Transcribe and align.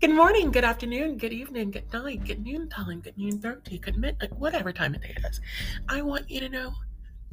Good 0.00 0.14
morning, 0.14 0.52
good 0.52 0.62
afternoon, 0.62 1.18
good 1.18 1.32
evening, 1.32 1.72
good 1.72 1.92
night, 1.92 2.24
good 2.24 2.46
noontime, 2.46 3.00
good 3.00 3.18
noon 3.18 3.40
thirty, 3.40 3.80
good 3.80 3.98
midnight, 3.98 4.32
whatever 4.38 4.72
time 4.72 4.94
of 4.94 5.02
day 5.02 5.12
it 5.16 5.24
is. 5.28 5.40
I 5.88 6.02
want 6.02 6.30
you 6.30 6.38
to 6.38 6.48
know 6.48 6.72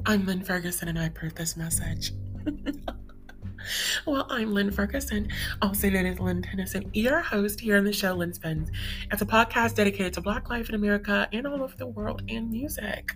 I'm 0.04 0.26
Lynn 0.26 0.42
Ferguson 0.42 0.88
and 0.88 0.98
I 0.98 1.04
approve 1.04 1.36
this 1.36 1.56
message. 1.56 2.10
well, 4.06 4.26
I'm 4.28 4.52
Lynn 4.52 4.72
Ferguson, 4.72 5.28
also 5.62 5.88
known 5.88 6.06
as 6.06 6.18
Lynn 6.18 6.42
Tennyson, 6.42 6.90
your 6.92 7.20
host 7.20 7.60
here 7.60 7.76
on 7.76 7.84
the 7.84 7.92
show 7.92 8.14
Lynn 8.14 8.34
Spins. 8.34 8.72
It's 9.12 9.22
a 9.22 9.26
podcast 9.26 9.76
dedicated 9.76 10.14
to 10.14 10.20
Black 10.20 10.50
life 10.50 10.68
in 10.68 10.74
America 10.74 11.28
and 11.32 11.46
all 11.46 11.62
over 11.62 11.76
the 11.76 11.86
world 11.86 12.22
and 12.28 12.50
music. 12.50 13.12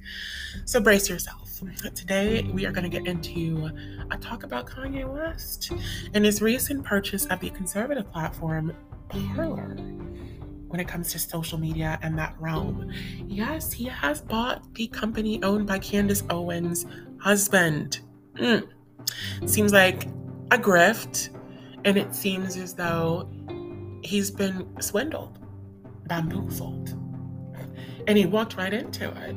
So 0.65 0.79
brace 0.79 1.09
yourself. 1.09 1.61
Today 1.97 2.43
we 2.55 2.67
are 2.67 2.71
going 2.71 2.89
to 2.89 2.89
get 2.89 3.05
into 3.09 3.69
a 4.13 4.17
talk 4.17 4.45
about 4.45 4.67
Kanye 4.67 5.13
West 5.13 5.73
and 6.15 6.25
his 6.25 6.41
recent 6.41 6.85
purchase 6.85 7.27
of 7.27 7.41
the 7.41 7.51
conservative 7.51 8.09
platform 8.13 8.77
Parler 9.11 9.77
when 10.69 10.79
it 10.79 10.87
comes 10.87 11.11
to 11.11 11.19
social 11.19 11.59
media 11.59 11.99
and 12.03 12.17
that 12.17 12.35
realm. 12.39 12.91
Yes, 13.27 13.73
he 13.73 13.85
has 13.85 14.21
bought 14.21 14.73
the 14.75 14.87
company 14.87 15.43
owned 15.43 15.67
by 15.67 15.81
Candace 15.81 16.23
Owens' 16.31 16.87
husband. 17.19 18.01
Mm. 18.37 18.69
Seems 19.47 19.73
like 19.73 20.07
a 20.53 20.59
grift, 20.59 21.31
and 21.85 21.97
it 21.97 22.15
seems 22.15 22.57
as 22.57 22.75
though 22.75 23.29
he's 24.03 24.31
been 24.31 24.81
swindled, 24.81 25.39
bamboozled. 26.07 26.97
And 28.07 28.17
he 28.17 28.27
walked 28.27 28.57
right 28.57 28.73
into 28.73 29.09
it 29.09 29.37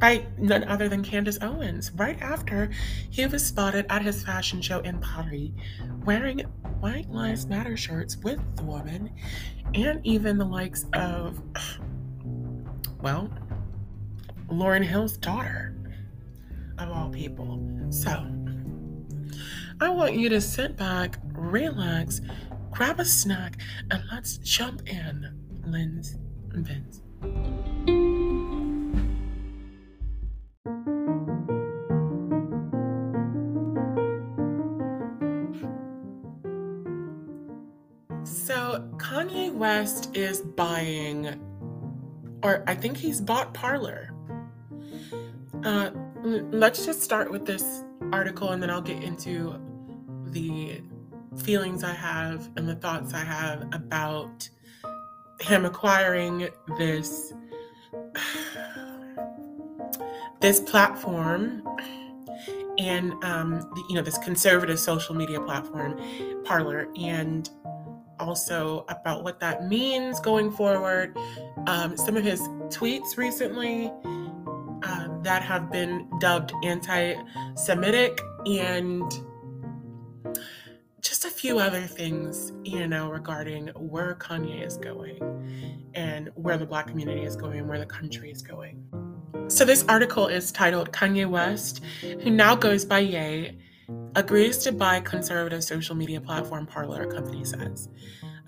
by 0.00 0.26
none 0.38 0.64
other 0.64 0.88
than 0.88 1.02
Candace 1.02 1.38
Owens, 1.42 1.92
right 1.92 2.20
after 2.22 2.70
he 3.10 3.26
was 3.26 3.46
spotted 3.46 3.86
at 3.90 4.02
his 4.02 4.24
fashion 4.24 4.62
show 4.62 4.80
in 4.80 4.98
Paris 4.98 5.50
wearing 6.04 6.40
White 6.80 7.10
Lives 7.10 7.46
Matter 7.46 7.76
shirts 7.76 8.16
with 8.16 8.40
the 8.56 8.64
woman 8.64 9.10
and 9.74 10.00
even 10.04 10.38
the 10.38 10.44
likes 10.44 10.86
of, 10.94 11.40
well, 13.02 13.30
Lauryn 14.48 14.82
Hill's 14.82 15.16
daughter, 15.16 15.76
of 16.78 16.90
all 16.90 17.10
people. 17.10 17.60
So, 17.90 18.26
I 19.80 19.90
want 19.90 20.14
you 20.14 20.28
to 20.30 20.40
sit 20.40 20.76
back, 20.76 21.18
relax, 21.32 22.20
grab 22.70 23.00
a 23.00 23.04
snack, 23.04 23.60
and 23.90 24.02
let's 24.10 24.38
jump 24.38 24.88
in, 24.88 25.38
Lynn's 25.66 26.16
and. 26.52 27.02
Kanye 39.30 39.54
West 39.54 40.16
is 40.16 40.40
buying, 40.40 41.40
or 42.42 42.64
I 42.66 42.74
think 42.74 42.96
he's 42.96 43.20
bought 43.20 43.54
Parler. 43.54 44.10
Uh, 45.62 45.90
let's 46.24 46.84
just 46.84 47.02
start 47.02 47.30
with 47.30 47.46
this 47.46 47.84
article 48.12 48.50
and 48.50 48.60
then 48.62 48.70
I'll 48.70 48.80
get 48.80 49.02
into 49.02 49.60
the 50.26 50.82
feelings 51.44 51.84
I 51.84 51.92
have 51.92 52.50
and 52.56 52.68
the 52.68 52.74
thoughts 52.74 53.14
I 53.14 53.24
have 53.24 53.68
about 53.72 54.48
him 55.40 55.64
acquiring 55.64 56.48
this 56.78 57.32
this 60.40 60.60
platform 60.60 61.62
and 62.78 63.12
um, 63.22 63.70
you 63.88 63.94
know 63.94 64.02
this 64.02 64.18
conservative 64.18 64.78
social 64.78 65.14
media 65.14 65.40
platform 65.40 66.00
Parler 66.44 66.88
and 66.98 67.50
also 68.20 68.84
about 68.88 69.24
what 69.24 69.40
that 69.40 69.66
means 69.66 70.20
going 70.20 70.50
forward. 70.50 71.16
Um, 71.66 71.96
some 71.96 72.16
of 72.16 72.24
his 72.24 72.40
tweets 72.68 73.16
recently 73.16 73.86
um, 74.82 75.20
that 75.22 75.42
have 75.42 75.70
been 75.70 76.08
dubbed 76.20 76.52
anti 76.62 77.14
Semitic 77.54 78.20
and 78.46 79.10
just 81.00 81.24
a 81.24 81.30
few 81.30 81.58
other 81.58 81.82
things, 81.82 82.52
you 82.64 82.86
know, 82.86 83.10
regarding 83.10 83.68
where 83.68 84.14
Kanye 84.14 84.64
is 84.64 84.76
going 84.76 85.18
and 85.94 86.30
where 86.34 86.56
the 86.56 86.66
Black 86.66 86.86
community 86.86 87.22
is 87.22 87.36
going, 87.36 87.58
and 87.58 87.68
where 87.68 87.78
the 87.78 87.86
country 87.86 88.30
is 88.30 88.42
going. 88.42 88.84
So, 89.48 89.64
this 89.64 89.84
article 89.88 90.28
is 90.28 90.52
titled 90.52 90.92
Kanye 90.92 91.28
West, 91.28 91.82
who 92.00 92.30
now 92.30 92.54
goes 92.54 92.84
by 92.84 93.00
Ye, 93.00 93.58
agrees 94.16 94.58
to 94.58 94.72
buy 94.72 95.00
conservative 95.00 95.62
social 95.62 95.94
media 95.94 96.20
platform 96.20 96.66
Parler, 96.66 97.06
company 97.06 97.44
says. 97.44 97.88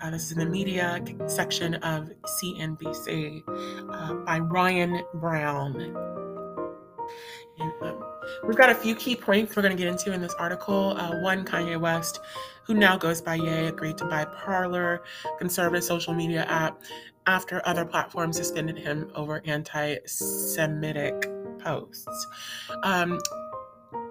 Uh, 0.01 0.09
this 0.09 0.23
is 0.23 0.33
in 0.33 0.39
the 0.39 0.45
media 0.45 1.01
section 1.27 1.75
of 1.75 2.11
CNBC 2.25 3.41
uh, 3.89 4.13
by 4.25 4.39
Ryan 4.39 5.01
Brown. 5.13 5.79
And, 7.59 7.73
um, 7.81 8.03
we've 8.45 8.57
got 8.57 8.69
a 8.69 8.75
few 8.75 8.95
key 8.95 9.15
points 9.15 9.55
we're 9.55 9.61
going 9.61 9.75
to 9.75 9.81
get 9.81 9.89
into 9.89 10.11
in 10.11 10.19
this 10.21 10.33
article. 10.33 10.97
Uh, 10.97 11.21
one, 11.21 11.45
Kanye 11.45 11.79
West, 11.79 12.19
who 12.65 12.73
now 12.73 12.97
goes 12.97 13.21
by 13.21 13.35
Ye, 13.35 13.67
agreed 13.67 13.97
to 13.99 14.05
buy 14.05 14.25
Parler, 14.25 15.03
conservative 15.37 15.83
social 15.83 16.13
media 16.13 16.43
app, 16.45 16.81
after 17.25 17.61
other 17.65 17.85
platforms 17.85 18.35
suspended 18.35 18.77
him 18.77 19.09
over 19.15 19.41
anti 19.45 19.97
Semitic 20.05 21.29
posts. 21.59 22.27
Um, 22.83 23.19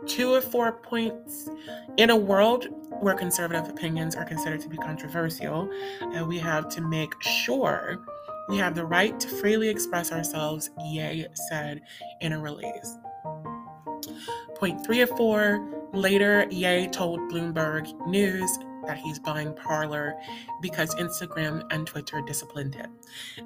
two 0.07 0.35
or 0.35 0.41
four 0.41 0.73
points. 0.73 1.49
In 1.97 2.11
a 2.11 2.17
world 2.17 2.69
where 3.01 3.15
conservative 3.15 3.69
opinions 3.69 4.15
are 4.17 4.25
considered 4.25 4.61
to 4.61 4.69
be 4.69 4.77
controversial, 4.77 5.71
uh, 6.17 6.25
we 6.25 6.39
have 6.39 6.69
to 6.71 6.81
make 6.81 7.13
sure 7.23 7.99
we 8.49 8.57
have 8.59 8.75
the 8.75 8.85
right 8.85 9.19
to 9.21 9.29
freely 9.29 9.69
express 9.69 10.13
ourselves, 10.13 10.71
Ye 10.85 11.27
said 11.49 11.81
in 12.21 12.33
a 12.33 12.41
release. 12.41 12.99
Point 14.57 14.85
three 14.85 15.01
of 15.01 15.11
four. 15.11 15.69
Later, 15.93 16.47
Ye 16.51 16.89
told 16.89 17.21
Bloomberg 17.31 18.07
News 18.07 18.59
that 18.87 18.99
he's 18.99 19.19
buying 19.19 19.55
Parler 19.55 20.15
because 20.61 20.95
Instagram 20.97 21.63
and 21.71 21.87
Twitter 21.87 22.21
disciplined 22.23 22.75
him. 22.75 22.93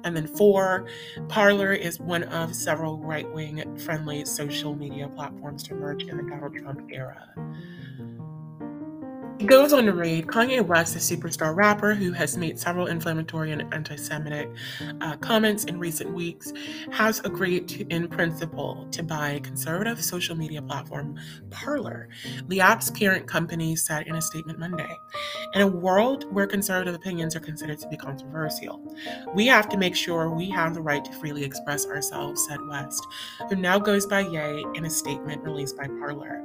And 0.03 0.15
then 0.15 0.27
four, 0.27 0.87
Parler 1.27 1.73
is 1.73 1.99
one 1.99 2.23
of 2.23 2.55
several 2.55 2.97
right 2.99 3.31
wing 3.33 3.77
friendly 3.77 4.25
social 4.25 4.75
media 4.75 5.07
platforms 5.09 5.63
to 5.63 5.75
emerge 5.75 6.03
in 6.03 6.17
the 6.17 6.23
Donald 6.23 6.55
Trump 6.55 6.81
era. 6.91 7.33
He 9.39 9.45
goes 9.45 9.71
on 9.71 9.85
to 9.85 9.93
read 9.93 10.25
Kanye 10.25 10.65
West, 10.65 10.95
a 10.95 10.99
superstar 10.99 11.55
rapper 11.55 11.93
who 11.93 12.11
has 12.11 12.35
made 12.35 12.57
several 12.57 12.87
inflammatory 12.87 13.51
and 13.51 13.71
anti 13.71 13.95
Semitic 13.95 14.49
uh, 14.99 15.15
comments 15.17 15.65
in 15.65 15.77
recent 15.77 16.11
weeks, 16.11 16.51
has 16.91 17.19
agreed 17.19 17.67
to, 17.67 17.85
in 17.89 18.07
principle 18.07 18.87
to 18.89 19.03
buy 19.03 19.39
conservative 19.43 20.03
social 20.03 20.35
media 20.35 20.59
platform 20.59 21.19
Parler, 21.51 22.09
the 22.47 22.59
app's 22.61 22.89
parent 22.89 23.27
company 23.27 23.75
said 23.75 24.07
in 24.07 24.15
a 24.15 24.21
statement 24.21 24.57
Monday. 24.57 24.89
In 25.53 25.61
a 25.61 25.67
world 25.67 26.25
where 26.33 26.47
conservative 26.47 26.95
opinions 26.95 27.35
are 27.35 27.39
considered 27.39 27.77
to 27.79 27.87
be 27.89 27.97
controversial, 27.97 28.81
we 29.35 29.45
have 29.45 29.69
to 29.69 29.77
make 29.77 29.95
sure 29.95 30.31
we 30.31 30.49
have 30.49 30.73
the 30.73 30.81
right 30.81 31.05
to 31.05 31.11
freely 31.13 31.43
express 31.43 31.85
ourselves, 31.85 32.47
said 32.47 32.59
West, 32.67 33.05
who 33.49 33.55
now 33.55 33.77
goes 33.77 34.07
by 34.07 34.21
Ye 34.21 34.65
in 34.73 34.85
a 34.85 34.89
statement 34.89 35.43
released 35.43 35.77
by 35.77 35.85
Parler. 35.85 36.41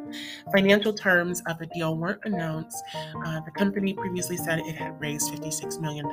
Financial 0.53 0.93
terms 0.93 1.43
of 1.47 1.59
the 1.59 1.67
deal 1.67 1.97
weren't 1.97 2.21
announced 2.25 2.82
uh, 3.25 3.41
the 3.41 3.51
company 3.51 3.95
previously 3.95 4.37
said 4.37 4.59
it 4.61 4.77
had 4.77 5.01
raised 5.01 5.33
$56 5.33 5.81
million 5.81 6.07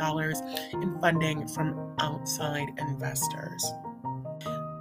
in 0.74 1.00
funding 1.00 1.48
from 1.48 1.96
outside 2.00 2.68
investors. 2.78 3.72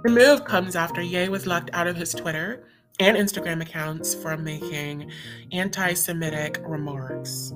The 0.03 0.09
move 0.09 0.45
comes 0.45 0.75
after 0.75 1.01
Ye 1.01 1.27
was 1.29 1.45
locked 1.45 1.69
out 1.73 1.87
of 1.87 1.97
his 1.97 2.13
Twitter 2.13 2.65
and 2.99 3.17
Instagram 3.17 3.61
accounts 3.61 4.13
for 4.13 4.37
making 4.37 5.11
anti 5.51 5.93
Semitic 5.93 6.59
remarks. 6.63 7.53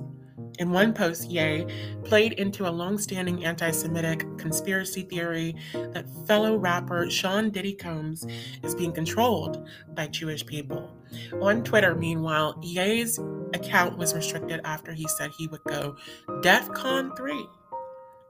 In 0.58 0.70
one 0.70 0.94
post, 0.94 1.30
Ye 1.30 1.66
played 2.04 2.34
into 2.34 2.68
a 2.68 2.70
long-standing 2.70 3.44
anti-Semitic 3.44 4.38
conspiracy 4.38 5.02
theory 5.02 5.56
that 5.72 6.06
fellow 6.26 6.56
rapper 6.56 7.10
Sean 7.10 7.50
Diddy 7.50 7.74
Combs 7.74 8.24
is 8.62 8.74
being 8.74 8.92
controlled 8.92 9.66
by 9.94 10.06
Jewish 10.06 10.46
people. 10.46 10.96
On 11.40 11.64
Twitter, 11.64 11.94
meanwhile, 11.94 12.58
Ye's 12.62 13.18
account 13.52 13.98
was 13.98 14.14
restricted 14.14 14.60
after 14.64 14.92
he 14.92 15.08
said 15.08 15.30
he 15.36 15.48
would 15.48 15.62
go 15.64 15.96
DEFCON 16.42 17.16
3 17.16 17.46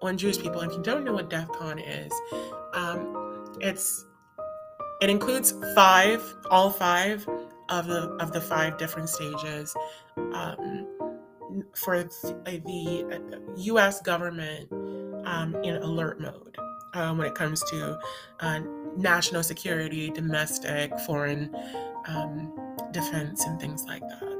on 0.03 0.17
Jewish 0.17 0.39
people. 0.39 0.61
If 0.61 0.73
you 0.73 0.83
don't 0.83 1.05
know 1.05 1.13
what 1.13 1.29
DEFCON 1.29 1.83
is, 1.87 2.13
um, 2.73 3.55
it's 3.61 4.07
it 5.01 5.11
includes 5.11 5.55
five, 5.75 6.23
all 6.51 6.71
five 6.71 7.27
of 7.69 7.87
the 7.87 8.09
of 8.21 8.33
the 8.33 8.41
five 8.41 8.79
different 8.79 9.09
stages. 9.09 9.75
Um, 10.17 10.87
for 11.75 12.03
the 12.03 13.45
U.S. 13.57 14.01
government 14.03 14.71
um, 15.25 15.55
in 15.63 15.77
alert 15.77 16.21
mode 16.21 16.57
um, 16.95 17.19
when 17.19 17.27
it 17.27 17.35
comes 17.35 17.63
to 17.71 17.99
uh, 18.41 18.61
national 18.97 19.43
security, 19.43 20.11
domestic, 20.11 20.97
foreign 21.01 21.55
um, 22.09 22.53
defense, 22.93 23.45
and 23.45 23.61
things 23.61 23.85
like 23.85 24.03
that. 24.03 24.35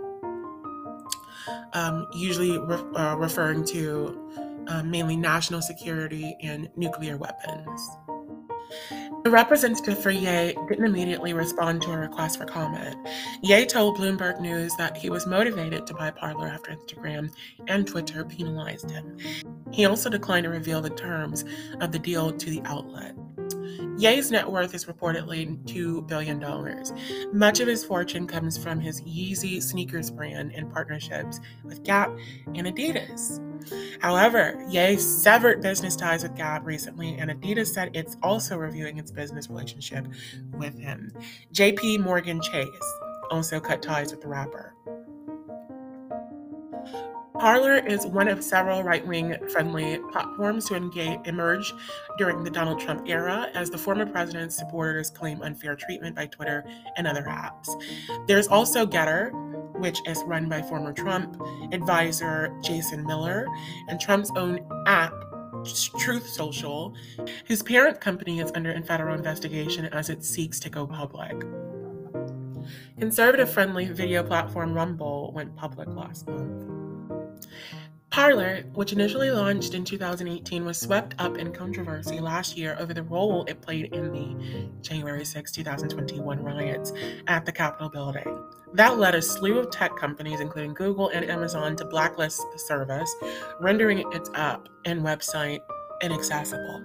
Um, 1.73 2.07
usually 2.15 2.59
re- 2.59 2.85
uh, 2.95 3.17
referring 3.17 3.65
to 3.67 4.65
um, 4.69 4.91
mainly 4.91 5.17
national 5.17 5.61
security 5.61 6.37
and 6.43 6.71
nuclear 6.77 7.17
weapons. 7.17 7.91
The 9.25 9.31
representative 9.31 10.03
for 10.03 10.11
Ye 10.11 10.55
didn't 10.69 10.85
immediately 10.85 11.33
respond 11.33 11.83
to 11.83 11.93
a 11.93 11.97
request 11.97 12.39
for 12.39 12.45
comment. 12.45 12.97
Ye 13.43 13.65
told 13.65 13.97
Bloomberg 13.97 14.41
News 14.41 14.75
that 14.77 14.97
he 14.97 15.09
was 15.11 15.27
motivated 15.27 15.87
to 15.87 15.95
buy 15.95 16.11
Parler 16.11 16.49
after 16.49 16.73
Instagram 16.73 17.33
and 17.69 17.87
Twitter 17.87 18.25
penalized 18.25 18.91
him. 18.91 19.17
He 19.73 19.87
also 19.87 20.11
declined 20.11 20.45
to 20.45 20.51
reveal 20.51 20.81
the 20.81 20.91
terms 20.91 21.45
of 21.81 21.93
the 21.93 21.99
deal 21.99 22.33
to 22.33 22.51
the 22.51 22.63
outlet. 22.65 23.15
Ye's 23.97 24.31
net 24.31 24.51
worth 24.51 24.75
is 24.75 24.87
reportedly 24.87 25.57
$2 25.65 26.07
billion. 26.09 26.41
Much 27.33 27.61
of 27.61 27.69
his 27.69 27.85
fortune 27.85 28.27
comes 28.27 28.59
from 28.59 28.81
his 28.81 29.01
Yeezy 29.03 29.63
sneakers 29.63 30.11
brand 30.11 30.53
and 30.53 30.73
partnerships 30.73 31.41
with 31.63 31.85
Gap 31.85 32.11
and 32.55 32.67
Adidas. 32.67 33.41
However, 34.01 34.63
Ye 34.69 34.97
severed 34.97 35.63
business 35.63 35.97
ties 35.97 36.23
with 36.23 36.35
Gap 36.35 36.67
recently, 36.67 37.17
and 37.19 37.31
Adidas 37.31 37.69
said 37.69 37.91
it's 37.95 38.17
also 38.23 38.57
reviewing 38.57 38.99
its 38.99 39.11
business 39.11 39.49
relationship 39.49 40.07
with 40.53 40.79
him. 40.79 41.13
JP 41.53 42.01
Morgan 42.01 42.41
Chase 42.41 42.69
also 43.31 43.61
cut 43.61 43.81
ties 43.81 44.11
with 44.11 44.21
the 44.21 44.29
rapper. 44.29 44.75
Parler 47.39 47.75
is 47.75 48.07
one 48.07 48.29
of 48.29 48.45
several 48.45 48.85
right 48.85 49.05
wing 49.05 49.35
friendly 49.49 49.99
platforms 50.13 50.67
to 50.67 50.77
engage, 50.77 51.19
emerge 51.25 51.75
during 52.17 52.45
the 52.45 52.51
Donald 52.51 52.79
Trump 52.79 53.09
era 53.09 53.49
as 53.55 53.71
the 53.71 53.77
former 53.77 54.07
president's 54.07 54.57
supporters 54.57 55.11
claim 55.11 55.43
unfair 55.43 55.75
treatment 55.75 56.15
by 56.15 56.27
Twitter 56.27 56.65
and 56.97 57.09
other 57.09 57.25
apps. 57.25 57.69
There's 58.29 58.47
also 58.47 58.87
Gettr, 58.87 59.33
which 59.81 59.99
is 60.07 60.23
run 60.27 60.49
by 60.49 60.63
former 60.63 60.93
Trump 60.93 61.43
advisor 61.73 62.57
Jason 62.63 63.05
Miller, 63.05 63.49
and 63.89 64.01
Trump's 64.01 64.31
own 64.37 64.61
app, 64.87 65.13
Truth 65.99 66.29
Social, 66.29 66.95
whose 67.47 67.65
parent 67.65 68.01
company 68.01 68.39
is 68.39 68.53
under 68.55 68.81
federal 68.83 69.17
investigation 69.17 69.87
as 69.87 70.09
it 70.09 70.23
seeks 70.23 70.61
to 70.61 70.71
go 70.71 70.87
public. 70.87 71.35
Conservative 73.01 73.51
friendly 73.53 73.87
video 73.87 74.23
platform 74.23 74.73
Rumble 74.73 75.33
went 75.35 75.57
public 75.57 75.89
last 75.89 76.29
month. 76.29 76.84
Parler, 78.11 78.63
which 78.75 78.93
initially 78.93 79.33
launched 79.33 79.75
in 79.75 79.85
2018, 79.85 80.65
was 80.65 80.79
swept 80.79 81.17
up 81.19 81.37
in 81.37 81.53
controversy 81.53 82.21
last 82.21 82.57
year 82.57 82.77
over 82.79 82.95
the 82.95 83.03
role 83.03 83.45
it 83.47 83.61
played 83.61 83.93
in 83.93 84.13
the 84.13 84.69
January 84.83 85.25
6, 85.25 85.51
2021 85.51 86.45
riots 86.45 86.93
at 87.27 87.45
the 87.45 87.51
Capitol 87.51 87.89
building. 87.89 88.45
That 88.73 88.99
led 88.99 89.17
a 89.17 89.23
slew 89.23 89.59
of 89.59 89.73
tech 89.73 89.97
companies, 89.97 90.39
including 90.39 90.75
Google 90.75 91.09
and 91.09 91.29
Amazon, 91.29 91.75
to 91.75 91.85
blacklist 91.85 92.41
the 92.53 92.59
service, 92.59 93.13
rendering 93.61 94.05
its 94.13 94.31
app 94.35 94.69
and 94.85 95.03
website 95.03 95.59
inaccessible. 96.01 96.83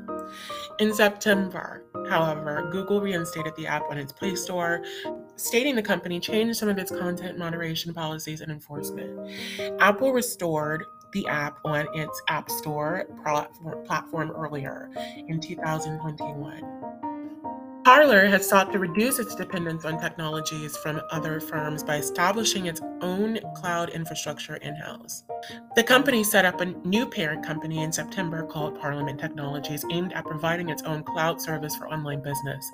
In 0.79 0.93
September, 0.93 1.83
however, 2.09 2.69
Google 2.71 3.01
reinstated 3.01 3.55
the 3.55 3.67
app 3.67 3.83
on 3.89 3.97
its 3.97 4.11
Play 4.11 4.35
Store, 4.35 4.83
stating 5.39 5.75
the 5.75 5.81
company 5.81 6.19
changed 6.19 6.57
some 6.57 6.69
of 6.69 6.77
its 6.77 6.91
content 6.91 7.37
moderation 7.37 7.93
policies 7.93 8.41
and 8.41 8.51
enforcement. 8.51 9.31
Apple 9.79 10.11
restored 10.11 10.85
the 11.13 11.25
app 11.27 11.57
on 11.65 11.87
its 11.95 12.21
App 12.27 12.51
Store 12.51 13.05
platform 13.85 14.31
earlier 14.31 14.91
in 15.27 15.39
2021. 15.39 17.08
Parler 17.83 18.25
has 18.27 18.47
sought 18.47 18.71
to 18.73 18.79
reduce 18.79 19.19
its 19.19 19.35
dependence 19.35 19.85
on 19.85 19.99
technologies 19.99 20.75
from 20.77 21.01
other 21.11 21.39
firms 21.39 21.83
by 21.83 21.95
establishing 21.95 22.65
its 22.65 22.81
own 23.01 23.39
cloud 23.55 23.89
infrastructure 23.89 24.57
in 24.57 24.75
house. 24.75 25.23
The 25.75 25.83
company 25.83 26.23
set 26.23 26.45
up 26.45 26.59
a 26.59 26.65
new 26.65 27.07
parent 27.07 27.45
company 27.45 27.81
in 27.81 27.91
September 27.91 28.43
called 28.43 28.79
Parlement 28.79 29.19
Technologies, 29.19 29.85
aimed 29.91 30.13
at 30.13 30.25
providing 30.25 30.69
its 30.69 30.83
own 30.83 31.03
cloud 31.03 31.41
service 31.41 31.75
for 31.75 31.87
online 31.87 32.21
business. 32.21 32.69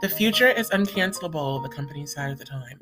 The 0.00 0.08
future 0.08 0.48
is 0.48 0.70
uncancelable, 0.70 1.62
the 1.62 1.68
company 1.68 2.06
said 2.06 2.30
at 2.30 2.38
the 2.38 2.44
time. 2.44 2.78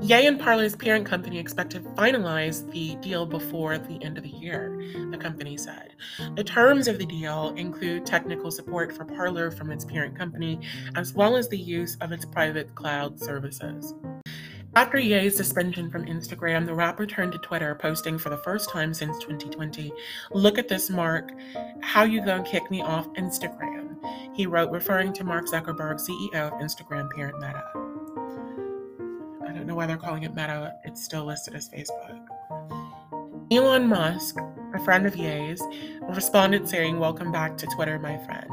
Ye 0.00 0.26
and 0.26 0.40
Parler's 0.40 0.74
parent 0.74 1.06
company 1.06 1.38
expect 1.38 1.72
to 1.72 1.80
finalize 1.80 2.70
the 2.70 2.96
deal 2.96 3.26
before 3.26 3.76
the 3.78 4.02
end 4.02 4.16
of 4.16 4.24
the 4.24 4.30
year, 4.30 4.80
the 5.10 5.18
company 5.18 5.56
said. 5.56 5.94
The 6.36 6.44
terms 6.44 6.88
of 6.88 6.98
the 6.98 7.06
deal 7.06 7.54
include 7.56 8.06
technical 8.06 8.50
support 8.50 8.92
for 8.92 9.04
Parler 9.04 9.50
from 9.50 9.70
its 9.70 9.84
parent 9.84 10.16
company, 10.16 10.60
as 10.96 11.14
well 11.14 11.36
as 11.36 11.48
the 11.48 11.58
use 11.58 11.96
of 12.00 12.12
its 12.12 12.24
private 12.24 12.74
cloud 12.74 13.20
services. 13.20 13.94
After 14.76 14.98
Ye's 14.98 15.36
suspension 15.36 15.90
from 15.90 16.06
Instagram, 16.06 16.64
the 16.64 16.74
rapper 16.74 17.04
turned 17.04 17.32
to 17.32 17.38
Twitter, 17.38 17.74
posting 17.74 18.18
for 18.18 18.30
the 18.30 18.36
first 18.38 18.70
time 18.70 18.94
since 18.94 19.18
2020 19.18 19.92
Look 20.30 20.58
at 20.58 20.68
this, 20.68 20.88
Mark. 20.88 21.32
How 21.80 22.04
you 22.04 22.24
gonna 22.24 22.44
kick 22.44 22.70
me 22.70 22.80
off 22.80 23.12
Instagram? 23.14 23.96
He 24.32 24.46
wrote, 24.46 24.70
referring 24.70 25.12
to 25.14 25.24
Mark 25.24 25.46
Zuckerberg, 25.46 26.00
CEO 26.00 26.34
of 26.34 26.52
Instagram 26.60 27.10
parent 27.10 27.40
Meta 27.40 27.89
know 29.70 29.76
why 29.76 29.86
they're 29.86 29.96
calling 29.96 30.24
it 30.24 30.34
Meta. 30.34 30.74
It's 30.82 31.02
still 31.02 31.24
listed 31.24 31.54
as 31.54 31.68
Facebook. 31.68 32.26
Elon 33.52 33.86
Musk, 33.86 34.36
a 34.74 34.80
friend 34.80 35.06
of 35.06 35.14
Ye's, 35.14 35.62
responded 36.08 36.68
saying, 36.68 36.98
Welcome 36.98 37.30
back 37.30 37.56
to 37.58 37.68
Twitter, 37.68 37.96
my 38.00 38.18
friend. 38.18 38.50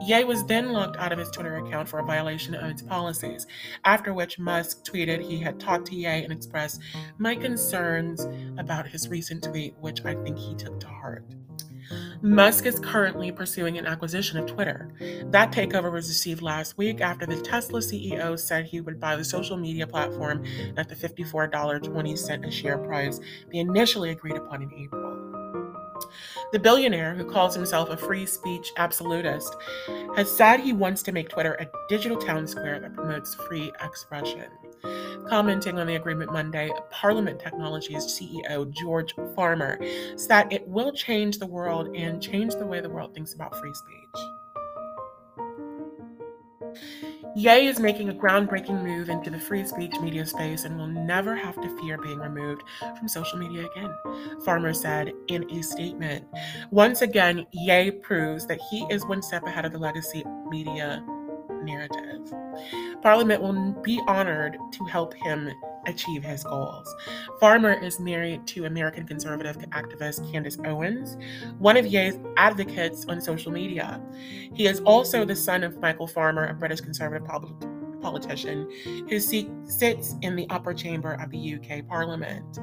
Ye 0.00 0.22
was 0.22 0.46
then 0.46 0.72
locked 0.72 0.96
out 0.98 1.10
of 1.10 1.18
his 1.18 1.30
Twitter 1.30 1.56
account 1.56 1.88
for 1.88 1.98
a 1.98 2.04
violation 2.04 2.54
of 2.54 2.70
its 2.70 2.80
policies, 2.80 3.48
after 3.84 4.14
which 4.14 4.38
Musk 4.38 4.84
tweeted 4.84 5.20
he 5.20 5.40
had 5.40 5.58
talked 5.58 5.88
to 5.88 5.96
Ye 5.96 6.06
and 6.06 6.32
expressed 6.32 6.80
my 7.18 7.34
concerns 7.34 8.24
about 8.56 8.86
his 8.86 9.08
recent 9.08 9.42
tweet, 9.42 9.74
which 9.80 10.04
I 10.04 10.14
think 10.14 10.38
he 10.38 10.54
took 10.54 10.78
to 10.78 10.86
heart. 10.86 11.24
Musk 12.22 12.66
is 12.66 12.78
currently 12.78 13.32
pursuing 13.32 13.78
an 13.78 13.86
acquisition 13.86 14.38
of 14.38 14.46
Twitter. 14.46 14.90
That 15.26 15.52
takeover 15.52 15.90
was 15.90 16.08
received 16.08 16.42
last 16.42 16.76
week 16.76 17.00
after 17.00 17.26
the 17.26 17.40
Tesla 17.40 17.80
CEO 17.80 18.38
said 18.38 18.66
he 18.66 18.80
would 18.80 19.00
buy 19.00 19.16
the 19.16 19.24
social 19.24 19.56
media 19.56 19.86
platform 19.86 20.44
at 20.76 20.88
the 20.88 20.94
$54.20 20.94 22.46
a 22.46 22.50
share 22.50 22.78
price 22.78 23.20
they 23.50 23.58
initially 23.58 24.10
agreed 24.10 24.36
upon 24.36 24.62
in 24.62 24.72
April. 24.74 25.30
The 26.52 26.58
billionaire, 26.58 27.14
who 27.14 27.24
calls 27.24 27.54
himself 27.54 27.90
a 27.90 27.96
free 27.96 28.26
speech 28.26 28.72
absolutist, 28.76 29.54
has 30.16 30.30
said 30.30 30.60
he 30.60 30.72
wants 30.72 31.02
to 31.04 31.12
make 31.12 31.28
Twitter 31.28 31.54
a 31.54 31.68
digital 31.88 32.16
town 32.16 32.46
square 32.46 32.80
that 32.80 32.94
promotes 32.94 33.34
free 33.34 33.72
expression. 33.82 34.48
Commenting 35.28 35.78
on 35.78 35.86
the 35.86 35.96
agreement 35.96 36.32
Monday, 36.32 36.70
Parlement 36.90 37.38
Technologies 37.38 38.04
CEO 38.04 38.70
George 38.70 39.14
Farmer 39.34 39.78
said 40.16 40.52
it 40.52 40.66
will 40.66 40.92
change 40.92 41.38
the 41.38 41.46
world 41.46 41.94
and 41.94 42.22
change 42.22 42.54
the 42.54 42.66
way 42.66 42.80
the 42.80 42.88
world 42.88 43.14
thinks 43.14 43.34
about 43.34 43.54
free 43.56 43.74
speech. 43.74 44.24
Ye 47.36 47.68
is 47.68 47.78
making 47.78 48.08
a 48.08 48.14
groundbreaking 48.14 48.82
move 48.82 49.08
into 49.08 49.30
the 49.30 49.38
free 49.38 49.64
speech 49.64 49.94
media 50.00 50.26
space 50.26 50.64
and 50.64 50.76
will 50.76 50.88
never 50.88 51.36
have 51.36 51.54
to 51.62 51.78
fear 51.78 51.96
being 51.96 52.18
removed 52.18 52.62
from 52.98 53.06
social 53.06 53.38
media 53.38 53.66
again, 53.66 53.94
Farmer 54.44 54.74
said 54.74 55.12
in 55.28 55.48
a 55.48 55.62
statement. 55.62 56.24
Once 56.72 57.02
again, 57.02 57.46
Ye 57.52 57.92
proves 57.92 58.46
that 58.48 58.60
he 58.68 58.84
is 58.90 59.06
one 59.06 59.22
step 59.22 59.44
ahead 59.44 59.64
of 59.64 59.70
the 59.70 59.78
legacy 59.78 60.24
media 60.48 61.04
narrative. 61.62 62.32
Parlement 63.02 63.42
will 63.42 63.72
be 63.82 64.00
honored 64.06 64.56
to 64.72 64.84
help 64.84 65.14
him 65.14 65.50
achieve 65.86 66.22
his 66.22 66.44
goals. 66.44 66.94
Farmer 67.40 67.72
is 67.72 67.98
married 67.98 68.46
to 68.48 68.66
American 68.66 69.06
conservative 69.06 69.56
activist 69.70 70.30
Candace 70.30 70.58
Owens, 70.66 71.16
one 71.58 71.76
of 71.76 71.86
Ye's 71.86 72.18
advocates 72.36 73.06
on 73.06 73.20
social 73.20 73.50
media. 73.50 74.00
He 74.54 74.66
is 74.66 74.80
also 74.80 75.24
the 75.24 75.36
son 75.36 75.62
of 75.62 75.80
Michael 75.80 76.06
Farmer, 76.06 76.46
a 76.46 76.54
British 76.54 76.80
conservative 76.80 77.26
politician 78.00 78.68
who 79.08 79.18
sits 79.18 80.14
in 80.22 80.36
the 80.36 80.46
upper 80.50 80.74
chamber 80.74 81.14
of 81.14 81.30
the 81.30 81.54
UK 81.54 81.86
Parliament. 81.86 82.58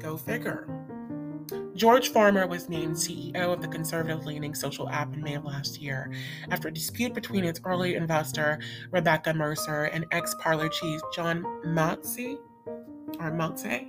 Go 0.00 0.16
figure. 0.16 0.85
George 1.76 2.08
Farmer 2.08 2.46
was 2.46 2.70
named 2.70 2.96
CEO 2.96 3.52
of 3.52 3.60
the 3.60 3.68
conservative 3.68 4.24
leaning 4.24 4.54
social 4.54 4.88
app 4.88 5.12
in 5.12 5.22
May 5.22 5.34
of 5.34 5.44
last 5.44 5.80
year 5.80 6.10
after 6.50 6.68
a 6.68 6.72
dispute 6.72 7.12
between 7.12 7.44
its 7.44 7.60
early 7.66 7.96
investor, 7.96 8.58
Rebecca 8.90 9.34
Mercer, 9.34 9.84
and 9.84 10.06
ex 10.10 10.34
Parler 10.40 10.70
chief 10.70 11.00
John 11.14 11.42
Motze 11.66 12.38
or 13.20 13.30
Motze, 13.30 13.86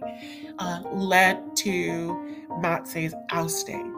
uh, 0.60 0.82
led 0.94 1.56
to 1.58 2.46
Motze's 2.62 3.16
ousting. 3.32 3.94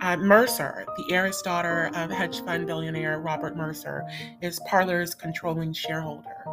Uh, 0.00 0.16
Mercer, 0.16 0.86
the 0.96 1.14
heiress 1.14 1.40
daughter 1.42 1.90
of 1.94 2.10
hedge 2.10 2.42
fund 2.42 2.66
billionaire 2.66 3.20
Robert 3.20 3.54
Mercer, 3.54 4.02
is 4.40 4.60
Parler's 4.66 5.14
controlling 5.14 5.74
shareholder. 5.74 6.44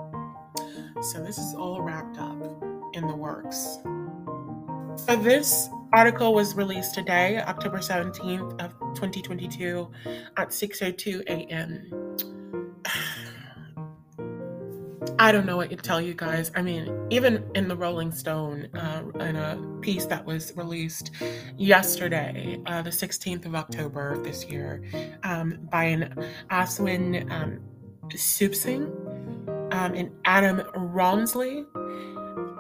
So 1.02 1.24
this 1.24 1.38
is 1.38 1.56
all 1.56 1.82
wrapped 1.82 2.18
up 2.18 2.42
in 2.94 3.08
the 3.08 3.16
works. 3.16 3.78
So 5.06 5.16
this 5.16 5.70
article 5.94 6.34
was 6.34 6.56
released 6.56 6.96
today, 6.96 7.38
October 7.38 7.78
17th 7.78 8.60
of 8.60 8.72
2022 8.96 9.90
at 10.38 10.50
6:02 10.50 11.22
a.m. 11.28 12.18
I 15.20 15.32
don't 15.32 15.46
know 15.46 15.58
what 15.58 15.70
to 15.70 15.76
tell 15.76 16.02
you 16.02 16.16
guys. 16.16 16.52
I 16.56 16.64
mean, 16.64 16.92
even 17.12 17.46
in 17.54 17.68
the 17.68 17.76
Rolling 17.78 18.12
Stone, 18.12 18.70
uh, 18.74 19.04
in 19.20 19.36
a 19.36 19.62
piece 19.82 20.08
that 20.08 20.26
was 20.26 20.52
released 20.58 21.12
yesterday, 21.58 22.60
uh, 22.66 22.82
the 22.82 22.90
16th 22.90 23.46
of 23.46 23.54
October 23.54 24.14
of 24.14 24.24
this 24.24 24.46
year, 24.46 24.84
um, 25.24 25.60
by 25.72 25.84
an 25.84 26.16
Aswin 26.50 27.32
um, 27.32 27.60
um, 29.72 29.94
and 29.94 30.12
Adam 30.26 30.64
Rawnsley, 30.76 31.66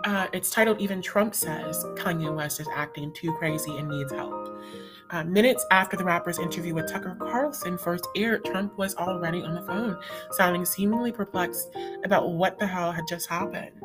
uh, 0.06 0.28
it's 0.34 0.50
titled 0.50 0.82
Even 0.82 1.02
Trump 1.02 1.34
Says 1.34 1.84
Kanye 1.96 2.34
West 2.34 2.60
is 2.60 2.68
Acting 2.76 3.14
Too 3.14 3.34
Crazy 3.34 3.78
and 3.78 3.90
Needs 3.90 4.12
Help. 4.12 4.62
Uh, 5.10 5.24
minutes 5.24 5.66
after 5.72 5.96
the 5.96 6.04
rapper's 6.04 6.40
interview 6.40 6.74
with 6.74 6.92
Tucker 6.92 7.16
Carlson 7.20 7.78
first 7.78 8.08
aired, 8.16 8.44
Trump 8.46 8.78
was 8.78 8.96
already 8.96 9.42
on 9.44 9.54
the 9.54 9.62
phone, 9.62 9.98
sounding 10.32 10.66
seemingly 10.66 11.12
perplexed 11.12 11.70
about 12.04 12.32
what 12.32 12.58
the 12.58 12.66
hell 12.66 12.92
had 12.92 13.08
just 13.08 13.30
happened. 13.30 13.80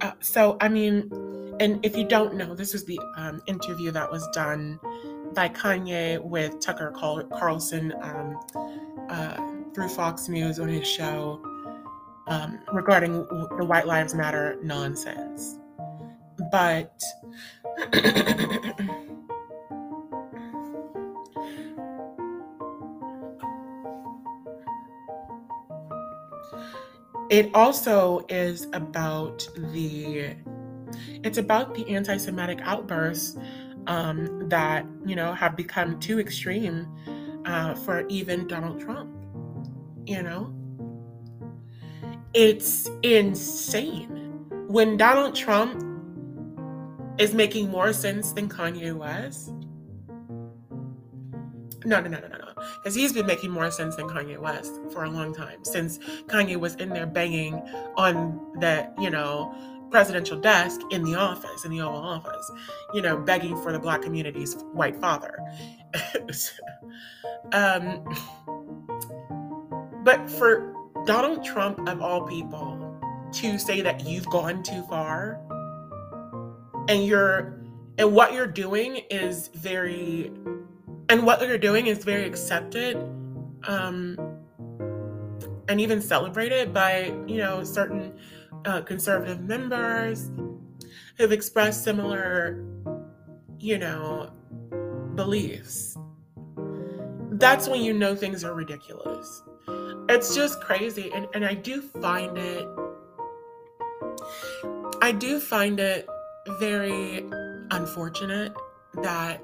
Uh, 0.00 0.12
so, 0.20 0.58
I 0.60 0.68
mean, 0.68 1.10
and 1.58 1.84
if 1.84 1.96
you 1.96 2.04
don't 2.06 2.34
know, 2.34 2.54
this 2.54 2.72
was 2.72 2.84
the 2.84 3.00
um, 3.16 3.40
interview 3.46 3.90
that 3.92 4.10
was 4.10 4.28
done 4.34 4.78
by 5.32 5.48
Kanye 5.48 6.22
with 6.22 6.60
Tucker 6.60 6.92
Carlson 6.92 7.94
um, 8.02 8.38
uh, 9.08 9.36
through 9.74 9.88
Fox 9.88 10.28
News 10.28 10.58
on 10.58 10.68
his 10.68 10.86
show 10.86 11.40
um, 12.26 12.58
regarding 12.72 13.24
the 13.56 13.64
White 13.64 13.86
Lives 13.86 14.14
Matter 14.14 14.58
nonsense. 14.62 15.58
But 16.50 17.02
it 27.30 27.50
also 27.54 28.24
is 28.28 28.66
about 28.72 29.46
the 29.56 30.34
it's 31.24 31.38
about 31.38 31.74
the 31.74 31.88
anti-semitic 31.88 32.60
outbursts 32.62 33.36
um, 33.86 34.48
that 34.48 34.86
you 35.04 35.16
know 35.16 35.32
have 35.32 35.56
become 35.56 35.98
too 35.98 36.20
extreme 36.20 36.86
uh, 37.44 37.74
for 37.74 38.06
even 38.08 38.46
donald 38.46 38.80
trump 38.80 39.10
you 40.06 40.22
know 40.22 40.55
it's 42.36 42.90
insane 43.02 44.08
when 44.68 44.96
donald 44.96 45.34
trump 45.34 45.82
is 47.18 47.32
making 47.32 47.70
more 47.70 47.92
sense 47.94 48.32
than 48.32 48.46
kanye 48.46 48.94
west 48.94 49.52
no 51.86 52.00
no 52.00 52.08
no 52.08 52.18
no 52.18 52.28
no 52.28 52.36
no. 52.38 52.52
because 52.78 52.94
he's 52.94 53.12
been 53.12 53.26
making 53.26 53.50
more 53.50 53.70
sense 53.70 53.96
than 53.96 54.08
Kanye 54.08 54.38
West 54.38 54.72
for 54.92 55.04
a 55.04 55.10
long 55.10 55.32
time 55.32 55.64
since 55.64 55.98
Kanye 56.26 56.56
was 56.56 56.74
in 56.76 56.88
there 56.88 57.06
banging 57.06 57.54
on 57.96 58.40
the, 58.58 58.90
you 58.98 59.08
know, 59.08 59.54
presidential 59.90 60.38
desk 60.38 60.80
in 60.90 61.04
the 61.04 61.14
office, 61.14 61.64
in 61.64 61.70
the 61.70 61.80
Oval 61.80 62.00
Office, 62.00 62.50
you 62.92 63.00
know, 63.00 63.16
begging 63.16 63.56
for 63.62 63.72
the 63.72 63.78
black 63.78 64.02
community's 64.02 64.54
white 64.72 64.96
father. 64.96 65.38
um, 67.52 68.04
but 70.02 70.28
for 70.28 70.75
Donald 71.06 71.44
Trump, 71.44 71.88
of 71.88 72.02
all 72.02 72.22
people, 72.22 73.00
to 73.32 73.58
say 73.58 73.80
that 73.80 74.04
you've 74.04 74.26
gone 74.26 74.60
too 74.64 74.82
far 74.82 75.40
and 76.88 77.06
you're 77.06 77.60
and 77.96 78.12
what 78.12 78.32
you're 78.32 78.46
doing 78.46 78.96
is 79.08 79.48
very 79.54 80.32
and 81.08 81.24
what 81.24 81.38
they're 81.38 81.58
doing 81.58 81.86
is 81.86 82.04
very 82.04 82.24
accepted 82.24 82.96
um, 83.68 84.18
and 85.68 85.80
even 85.80 86.02
celebrated 86.02 86.74
by 86.74 87.14
you 87.28 87.38
know 87.38 87.62
certain 87.62 88.12
uh, 88.64 88.80
conservative 88.80 89.40
members 89.42 90.30
who've 91.18 91.32
expressed 91.32 91.84
similar 91.84 92.64
you 93.60 93.78
know 93.78 94.32
beliefs. 95.14 95.96
That's 97.30 97.68
when 97.68 97.82
you 97.82 97.92
know 97.92 98.16
things 98.16 98.42
are 98.42 98.54
ridiculous 98.54 99.42
it's 100.08 100.34
just 100.34 100.60
crazy 100.60 101.10
and, 101.12 101.26
and 101.34 101.44
i 101.44 101.54
do 101.54 101.80
find 101.82 102.36
it 102.38 102.66
i 105.02 105.12
do 105.12 105.40
find 105.40 105.80
it 105.80 106.08
very 106.60 107.24
unfortunate 107.70 108.52
that 109.02 109.40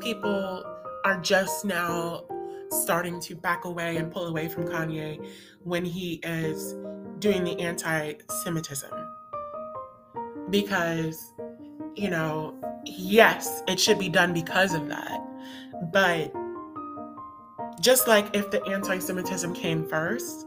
people 0.00 0.64
are 1.04 1.20
just 1.20 1.64
now 1.64 2.24
starting 2.70 3.20
to 3.20 3.34
back 3.34 3.64
away 3.64 3.96
and 3.96 4.12
pull 4.12 4.26
away 4.26 4.48
from 4.48 4.64
Kanye 4.64 5.26
when 5.62 5.84
he 5.84 6.14
is 6.22 6.74
doing 7.18 7.44
the 7.44 7.58
anti 7.60 8.14
Semitism. 8.42 8.90
Because, 10.50 11.32
you 11.94 12.10
know, 12.10 12.54
yes, 12.84 13.62
it 13.68 13.78
should 13.78 13.98
be 13.98 14.08
done 14.08 14.32
because 14.32 14.74
of 14.74 14.88
that. 14.88 15.20
But 15.92 16.32
just 17.80 18.08
like 18.08 18.34
if 18.34 18.50
the 18.50 18.64
anti 18.66 18.98
Semitism 18.98 19.54
came 19.54 19.86
first, 19.86 20.46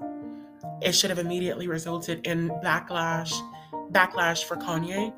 it 0.81 0.93
should 0.93 1.09
have 1.09 1.19
immediately 1.19 1.67
resulted 1.67 2.25
in 2.25 2.49
backlash 2.63 3.33
backlash 3.91 4.43
for 4.43 4.55
Kanye. 4.57 5.13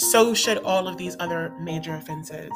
So 0.00 0.34
should 0.34 0.58
all 0.58 0.88
of 0.88 0.96
these 0.96 1.16
other 1.20 1.52
major 1.60 1.94
offenses 1.94 2.50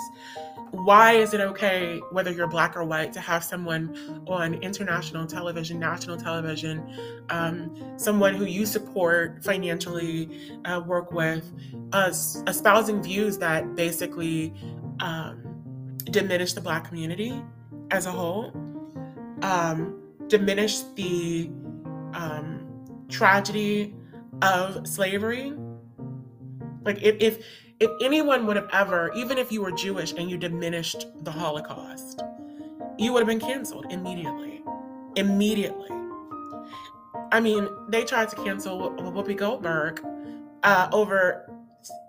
why 0.82 1.12
is 1.12 1.32
it 1.32 1.40
okay, 1.40 2.00
whether 2.10 2.32
you're 2.32 2.48
black 2.48 2.76
or 2.76 2.84
white, 2.84 3.12
to 3.12 3.20
have 3.20 3.44
someone 3.44 4.22
on 4.26 4.54
international 4.54 5.26
television, 5.26 5.78
national 5.78 6.16
television, 6.16 6.82
um, 7.30 7.94
someone 7.96 8.34
who 8.34 8.44
you 8.44 8.66
support 8.66 9.42
financially, 9.44 10.28
uh, 10.64 10.82
work 10.84 11.12
with, 11.12 11.50
uh, 11.92 12.12
espousing 12.46 13.02
views 13.02 13.38
that 13.38 13.76
basically 13.76 14.52
um, 15.00 15.40
diminish 16.10 16.54
the 16.54 16.60
black 16.60 16.88
community 16.88 17.40
as 17.90 18.06
a 18.06 18.10
whole, 18.10 18.52
um, 19.42 20.00
diminish 20.28 20.80
the 20.96 21.50
um, 22.12 22.66
tragedy 23.08 23.94
of 24.42 24.86
slavery? 24.86 25.52
Like, 26.84 27.02
if, 27.02 27.16
if 27.20 27.44
if 27.80 27.90
anyone 28.00 28.46
would 28.46 28.56
have 28.56 28.68
ever, 28.72 29.12
even 29.16 29.36
if 29.36 29.50
you 29.50 29.60
were 29.62 29.72
Jewish 29.72 30.12
and 30.12 30.30
you 30.30 30.38
diminished 30.38 31.06
the 31.24 31.30
Holocaust, 31.30 32.22
you 32.98 33.12
would 33.12 33.18
have 33.18 33.26
been 33.26 33.40
canceled 33.40 33.86
immediately. 33.90 34.62
Immediately. 35.16 35.90
I 37.32 37.40
mean, 37.40 37.68
they 37.88 38.04
tried 38.04 38.28
to 38.30 38.36
cancel 38.36 38.92
Whoopi 38.92 39.36
Goldberg 39.36 40.04
uh, 40.62 40.88
over, 40.92 41.50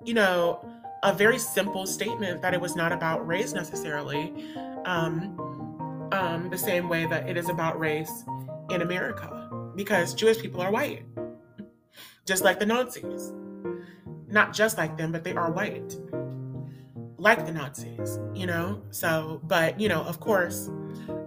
you 0.04 0.14
know, 0.14 0.64
a 1.04 1.14
very 1.14 1.40
simple 1.40 1.88
statement 1.88 2.42
that 2.42 2.54
it 2.54 2.62
was 2.62 2.76
not 2.76 2.92
about 2.92 3.26
race 3.26 3.54
necessarily, 3.54 4.34
um, 4.86 5.36
um, 6.16 6.50
the 6.50 6.58
same 6.58 6.90
way 6.90 7.06
that 7.06 7.28
it 7.30 7.38
is 7.38 7.50
about 7.50 7.80
race 7.80 8.24
in 8.70 8.82
America, 8.82 9.30
because 9.76 10.14
Jewish 10.14 10.40
people 10.40 10.62
are 10.62 10.72
white, 10.72 11.04
just 12.26 12.44
like 12.44 12.60
the 12.60 12.66
Nazis 12.66 13.34
not 14.28 14.54
just 14.54 14.78
like 14.78 14.98
them, 14.98 15.12
but 15.12 15.24
they 15.24 15.34
are 15.34 15.52
white, 15.52 15.96
like 17.18 17.46
the 17.46 17.52
Nazis, 17.52 18.20
you 18.34 18.46
know? 18.46 18.82
So, 18.92 19.42
but, 19.44 19.80
you 19.80 19.88
know, 19.88 20.02
of 20.02 20.20
course, 20.20 20.70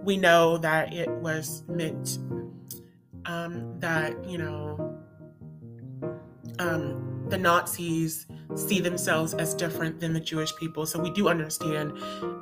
we 0.03 0.17
know 0.17 0.57
that 0.57 0.93
it 0.93 1.09
was 1.09 1.63
meant 1.67 2.19
um, 3.25 3.79
that, 3.79 4.23
you 4.25 4.37
know, 4.37 4.97
um, 6.59 7.25
the 7.29 7.37
Nazis 7.37 8.27
see 8.55 8.79
themselves 8.79 9.33
as 9.33 9.53
different 9.53 9.99
than 9.99 10.13
the 10.13 10.19
Jewish 10.19 10.55
people. 10.55 10.85
So 10.85 10.99
we 10.99 11.11
do 11.11 11.29
understand 11.29 11.93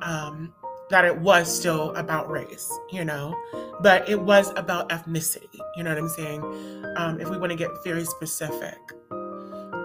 um, 0.02 0.52
that 0.90 1.04
it 1.04 1.18
was 1.18 1.54
still 1.54 1.94
about 1.96 2.30
race, 2.30 2.72
you 2.90 3.04
know, 3.04 3.36
but 3.82 4.08
it 4.08 4.20
was 4.20 4.50
about 4.56 4.88
ethnicity, 4.88 5.60
you 5.76 5.82
know 5.82 5.90
what 5.90 5.98
I'm 5.98 6.08
saying? 6.08 6.42
Um, 6.96 7.20
if 7.20 7.28
we 7.28 7.36
want 7.36 7.50
to 7.50 7.56
get 7.56 7.70
very 7.84 8.04
specific. 8.04 8.78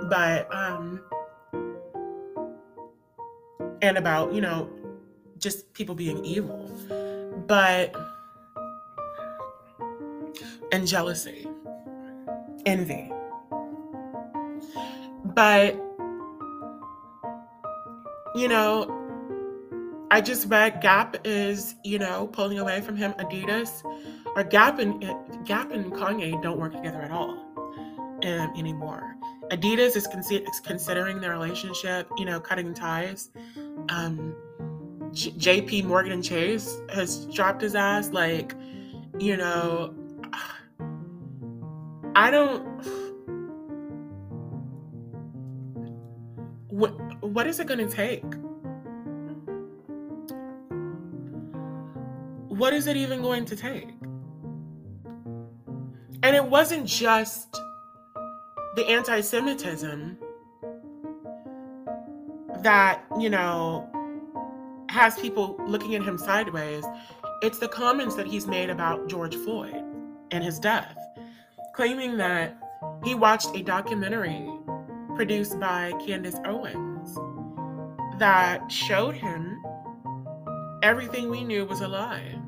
But 0.09 0.53
um 0.53 1.01
and 3.81 3.97
about 3.97 4.33
you 4.33 4.41
know 4.41 4.69
just 5.37 5.71
people 5.73 5.93
being 5.93 6.23
evil. 6.23 6.71
But 7.47 7.95
and 10.71 10.87
jealousy. 10.87 11.47
Envy. 12.65 13.11
But 15.25 15.75
you 18.35 18.47
know 18.47 19.02
I 20.13 20.21
just 20.21 20.47
read 20.47 20.79
Gap 20.79 21.17
is, 21.25 21.73
you 21.83 21.97
know, 21.97 22.27
pulling 22.27 22.59
away 22.59 22.81
from 22.81 22.95
him. 22.95 23.13
Adidas 23.13 23.83
or 24.35 24.43
Gap 24.43 24.77
and 24.77 25.01
Gap 25.43 25.71
and 25.71 25.91
Kanye 25.91 26.39
don't 26.39 26.59
work 26.59 26.73
together 26.73 27.01
at 27.01 27.09
all 27.09 27.31
um, 28.23 28.53
anymore. 28.55 29.15
Adidas 29.49 29.95
is, 29.95 30.07
is 30.29 30.59
considering 30.59 31.19
their 31.19 31.31
relationship, 31.31 32.07
you 32.15 32.25
know, 32.25 32.39
cutting 32.39 32.75
ties. 32.75 33.31
Um, 33.89 34.35
J- 35.13 35.31
JP 35.31 35.85
Morgan 35.85 36.21
Chase 36.21 36.79
has 36.93 37.25
dropped 37.33 37.63
his 37.63 37.73
ass. 37.73 38.11
Like, 38.11 38.53
you 39.17 39.35
know, 39.35 39.95
I 42.15 42.29
don't. 42.29 42.61
What, 46.67 47.23
what 47.23 47.47
is 47.47 47.59
it 47.59 47.65
going 47.65 47.87
to 47.87 47.91
take? 47.91 48.23
What 52.53 52.71
is 52.71 52.85
it 52.85 52.95
even 52.95 53.23
going 53.23 53.45
to 53.45 53.55
take? 53.55 53.89
And 56.21 56.35
it 56.35 56.45
wasn't 56.45 56.85
just 56.85 57.51
the 58.75 58.85
anti 58.87 59.21
Semitism 59.21 60.19
that, 62.59 63.01
you 63.19 63.31
know, 63.31 63.89
has 64.89 65.19
people 65.19 65.59
looking 65.65 65.95
at 65.95 66.03
him 66.03 66.19
sideways. 66.19 66.85
It's 67.41 67.57
the 67.57 67.67
comments 67.67 68.13
that 68.17 68.27
he's 68.27 68.45
made 68.45 68.69
about 68.69 69.09
George 69.09 69.35
Floyd 69.35 69.83
and 70.29 70.43
his 70.43 70.59
death, 70.59 70.95
claiming 71.75 72.17
that 72.17 72.55
he 73.03 73.15
watched 73.15 73.49
a 73.55 73.63
documentary 73.63 74.47
produced 75.15 75.59
by 75.59 75.91
Candace 76.05 76.37
Owens 76.45 77.17
that 78.19 78.71
showed 78.71 79.15
him 79.15 79.59
everything 80.83 81.31
we 81.31 81.43
knew 81.43 81.65
was 81.65 81.81
a 81.81 81.87
lie. 81.87 82.42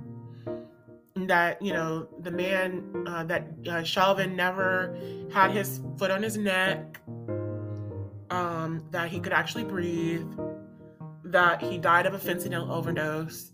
That, 1.27 1.61
you 1.61 1.73
know, 1.73 2.07
the 2.21 2.31
man, 2.31 2.83
uh, 3.07 3.23
that 3.23 3.47
uh, 3.67 3.83
Chauvin 3.83 4.35
never 4.35 4.97
had 5.33 5.51
his 5.51 5.81
foot 5.97 6.11
on 6.11 6.21
his 6.21 6.37
neck, 6.37 6.99
um, 8.29 8.83
that 8.91 9.09
he 9.09 9.19
could 9.19 9.33
actually 9.33 9.63
breathe, 9.63 10.27
that 11.23 11.61
he 11.61 11.77
died 11.77 12.05
of 12.05 12.13
a 12.13 12.19
fentanyl 12.19 12.69
overdose, 12.69 13.51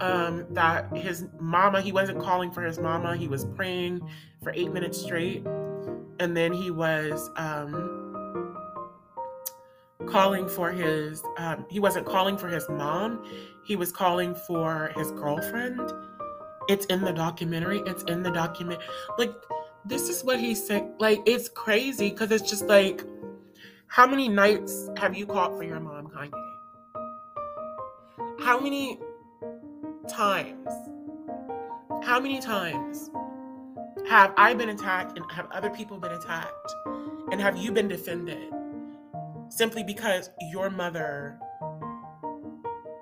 um, 0.00 0.46
that 0.50 0.94
his 0.96 1.26
mama, 1.38 1.80
he 1.80 1.92
wasn't 1.92 2.20
calling 2.20 2.50
for 2.50 2.62
his 2.62 2.78
mama, 2.78 3.16
he 3.16 3.28
was 3.28 3.44
praying 3.44 4.00
for 4.42 4.52
eight 4.54 4.72
minutes 4.72 5.00
straight. 5.00 5.46
And 6.18 6.36
then 6.36 6.52
he 6.52 6.70
was 6.70 7.30
um, 7.36 8.56
calling 10.06 10.48
for 10.48 10.72
his, 10.72 11.22
um, 11.36 11.64
he 11.70 11.80
wasn't 11.80 12.06
calling 12.06 12.36
for 12.36 12.48
his 12.48 12.68
mom, 12.68 13.24
he 13.64 13.76
was 13.76 13.92
calling 13.92 14.34
for 14.34 14.92
his 14.96 15.10
girlfriend. 15.12 15.80
It's 16.68 16.86
in 16.86 17.02
the 17.02 17.12
documentary, 17.12 17.82
it's 17.86 18.02
in 18.04 18.22
the 18.22 18.30
document. 18.30 18.80
Like, 19.18 19.32
this 19.84 20.08
is 20.08 20.22
what 20.24 20.38
he 20.38 20.54
said. 20.54 20.92
Like, 20.98 21.22
it's 21.26 21.48
crazy 21.48 22.10
because 22.10 22.30
it's 22.30 22.48
just 22.48 22.66
like, 22.66 23.04
how 23.88 24.06
many 24.06 24.28
nights 24.28 24.88
have 24.96 25.16
you 25.16 25.26
called 25.26 25.56
for 25.56 25.64
your 25.64 25.80
mom, 25.80 26.08
Kanye? 26.08 26.30
How 28.40 28.58
many 28.58 28.98
times? 30.08 30.68
How 32.02 32.18
many 32.18 32.40
times 32.40 33.10
have 34.08 34.32
I 34.36 34.54
been 34.54 34.70
attacked 34.70 35.16
and 35.16 35.30
have 35.30 35.50
other 35.50 35.70
people 35.70 35.98
been 35.98 36.12
attacked? 36.12 36.72
And 37.30 37.40
have 37.40 37.56
you 37.56 37.72
been 37.72 37.88
defended 37.88 38.52
simply 39.48 39.82
because 39.82 40.30
your 40.50 40.70
mother 40.70 41.38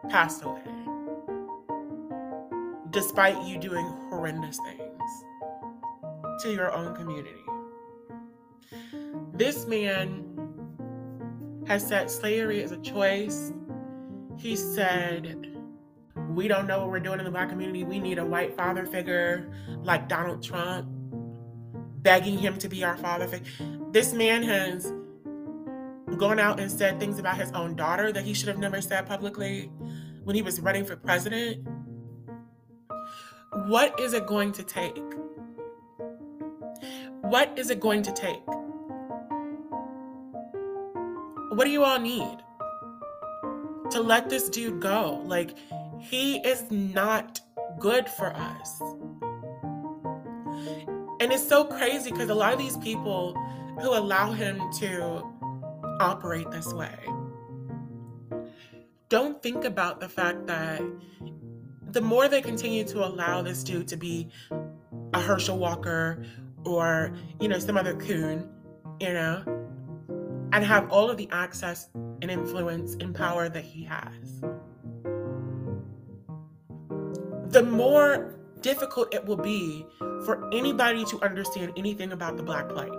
passed 0.08 0.42
away? 0.44 0.69
Despite 2.90 3.42
you 3.47 3.59
doing 3.59 3.87
horrendous 4.11 4.59
things 4.59 5.25
to 6.42 6.52
your 6.52 6.73
own 6.73 6.94
community. 6.97 7.30
This 9.32 9.66
man 9.66 10.26
has 11.66 11.87
said 11.87 12.11
slavery 12.11 12.61
is 12.61 12.73
a 12.73 12.78
choice. 12.78 13.52
He 14.38 14.56
said, 14.56 15.47
we 16.30 16.49
don't 16.49 16.66
know 16.66 16.80
what 16.80 16.90
we're 16.90 17.00
doing 17.00 17.18
in 17.18 17.25
the 17.25 17.30
black 17.30 17.49
community. 17.49 17.85
We 17.85 17.99
need 17.99 18.18
a 18.18 18.25
white 18.25 18.56
father 18.56 18.87
figure 18.87 19.50
like 19.82 20.09
Donald 20.09 20.42
Trump, 20.42 20.88
begging 22.02 22.38
him 22.38 22.59
to 22.59 22.68
be 22.68 22.82
our 22.85 22.97
father 22.97 23.26
figure. 23.28 23.50
This 23.92 24.12
man 24.12 24.42
has 24.42 24.92
gone 26.16 26.38
out 26.38 26.59
and 26.59 26.70
said 26.70 26.99
things 26.99 27.18
about 27.18 27.37
his 27.37 27.52
own 27.52 27.76
daughter 27.76 28.12
that 28.12 28.25
he 28.25 28.35
should 28.35 28.49
have 28.49 28.59
never 28.59 28.80
said 28.80 29.06
publicly 29.06 29.70
when 30.25 30.34
he 30.34 30.43
was 30.43 30.60
running 30.60 30.84
for 30.84 30.97
president. 30.97 31.67
What 33.52 33.99
is 33.99 34.13
it 34.13 34.26
going 34.26 34.52
to 34.52 34.63
take? 34.63 35.02
What 37.23 37.58
is 37.58 37.71
it 37.71 37.80
going 37.80 38.02
to 38.02 38.13
take? 38.13 38.47
What 41.50 41.65
do 41.65 41.71
you 41.71 41.82
all 41.82 41.99
need 41.99 42.39
to 43.91 44.00
let 44.00 44.30
this 44.30 44.49
dude 44.49 44.80
go? 44.80 45.21
Like, 45.25 45.56
he 45.99 46.36
is 46.39 46.71
not 46.71 47.41
good 47.80 48.08
for 48.08 48.32
us. 48.36 48.80
And 51.21 51.32
it's 51.32 51.47
so 51.47 51.65
crazy 51.65 52.13
because 52.13 52.30
a 52.30 52.34
lot 52.34 52.52
of 52.52 52.58
these 52.60 52.76
people 52.76 53.34
who 53.80 53.89
allow 53.95 54.30
him 54.30 54.60
to 54.78 55.25
operate 56.00 56.49
this 56.52 56.73
way 56.73 56.95
don't 59.08 59.43
think 59.43 59.65
about 59.65 59.99
the 59.99 60.08
fact 60.08 60.47
that 60.47 60.80
the 61.92 62.00
more 62.00 62.28
they 62.28 62.40
continue 62.40 62.84
to 62.84 63.04
allow 63.04 63.42
this 63.42 63.64
dude 63.64 63.88
to 63.88 63.96
be 63.96 64.28
a 65.12 65.20
Herschel 65.20 65.58
Walker 65.58 66.24
or, 66.64 67.12
you 67.40 67.48
know, 67.48 67.58
some 67.58 67.76
other 67.76 67.94
coon, 67.94 68.48
you 69.00 69.12
know, 69.12 69.42
and 70.52 70.64
have 70.64 70.90
all 70.90 71.10
of 71.10 71.16
the 71.16 71.28
access 71.32 71.88
and 71.94 72.30
influence 72.30 72.94
and 73.00 73.14
power 73.14 73.48
that 73.48 73.64
he 73.64 73.84
has, 73.84 74.40
the 77.48 77.62
more 77.62 78.36
difficult 78.60 79.12
it 79.14 79.24
will 79.24 79.36
be 79.36 79.86
for 80.24 80.48
anybody 80.52 81.04
to 81.06 81.20
understand 81.22 81.72
anything 81.76 82.12
about 82.12 82.36
the 82.36 82.42
Black 82.42 82.68
Plague. 82.68 82.92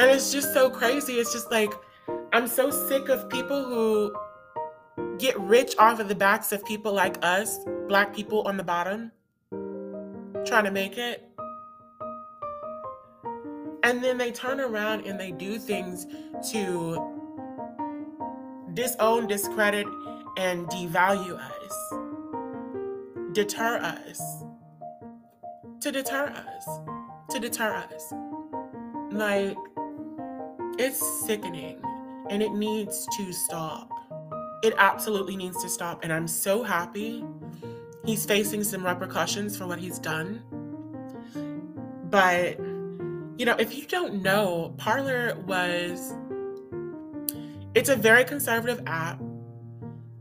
And 0.00 0.10
it's 0.10 0.32
just 0.32 0.52
so 0.52 0.70
crazy. 0.70 1.14
It's 1.14 1.32
just 1.32 1.50
like, 1.50 1.72
I'm 2.32 2.46
so 2.46 2.70
sick 2.70 3.08
of 3.08 3.28
people 3.28 3.64
who 3.64 4.14
get 5.18 5.38
rich 5.40 5.74
off 5.78 6.00
of 6.00 6.08
the 6.08 6.14
backs 6.14 6.52
of 6.52 6.64
people 6.64 6.92
like 6.92 7.16
us, 7.22 7.58
Black 7.88 8.14
people 8.14 8.42
on 8.42 8.56
the 8.56 8.62
bottom, 8.62 9.10
trying 10.46 10.64
to 10.64 10.70
make 10.70 10.96
it. 10.98 11.24
And 13.82 14.02
then 14.02 14.18
they 14.18 14.30
turn 14.32 14.60
around 14.60 15.06
and 15.06 15.18
they 15.18 15.30
do 15.30 15.58
things 15.58 16.06
to 16.52 17.14
disown, 18.74 19.26
discredit, 19.26 19.86
and 20.36 20.66
devalue 20.68 21.38
us, 21.38 21.94
deter 23.32 23.78
us, 23.78 24.44
to 25.80 25.90
deter 25.90 26.26
us, 26.26 26.68
to 27.30 27.40
deter 27.40 27.74
us. 27.74 28.12
Like, 29.10 29.56
it's 30.78 31.02
sickening 31.26 31.82
and 32.30 32.42
it 32.42 32.52
needs 32.52 33.06
to 33.16 33.32
stop. 33.32 33.90
It 34.62 34.74
absolutely 34.76 35.36
needs 35.36 35.62
to 35.62 35.68
stop. 35.68 36.02
And 36.02 36.12
I'm 36.12 36.28
so 36.28 36.62
happy 36.62 37.24
he's 38.04 38.24
facing 38.24 38.64
some 38.64 38.84
repercussions 38.84 39.56
for 39.56 39.66
what 39.66 39.78
he's 39.78 39.98
done. 39.98 40.42
But 42.10 42.58
you 43.38 43.44
know, 43.44 43.54
if 43.58 43.76
you 43.76 43.84
don't 43.86 44.22
know, 44.22 44.74
Parler 44.78 45.36
was 45.46 46.14
it's 47.74 47.88
a 47.88 47.96
very 47.96 48.24
conservative 48.24 48.82
app. 48.86 49.20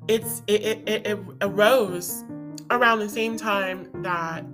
It's 0.07 0.43
it, 0.47 0.61
it, 0.61 0.89
it, 0.89 1.07
it 1.07 1.19
arose 1.41 2.23
around 2.69 2.99
the 2.99 3.09
same 3.09 3.37
time 3.37 3.89
that 4.03 4.45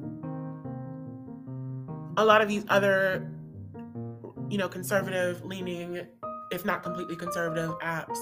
a 2.17 2.23
lot 2.23 2.41
of 2.41 2.47
these 2.47 2.63
other 2.69 3.29
you 4.49 4.57
know 4.57 4.69
conservative 4.69 5.43
leaning 5.43 6.05
if 6.51 6.63
not 6.63 6.83
completely 6.83 7.15
conservative 7.15 7.71
apps 7.79 8.17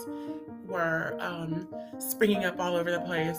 were 0.65 1.15
um, 1.19 1.67
springing 2.00 2.45
up 2.45 2.60
all 2.60 2.76
over 2.76 2.91
the 2.91 3.02
place. 3.02 3.38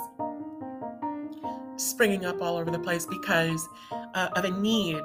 Springing 1.77 2.25
up 2.25 2.41
all 2.41 2.57
over 2.57 2.71
the 2.71 2.79
place 2.79 3.07
because 3.07 3.69
uh, 4.15 4.29
of 4.35 4.45
a 4.45 4.51
need 4.51 5.03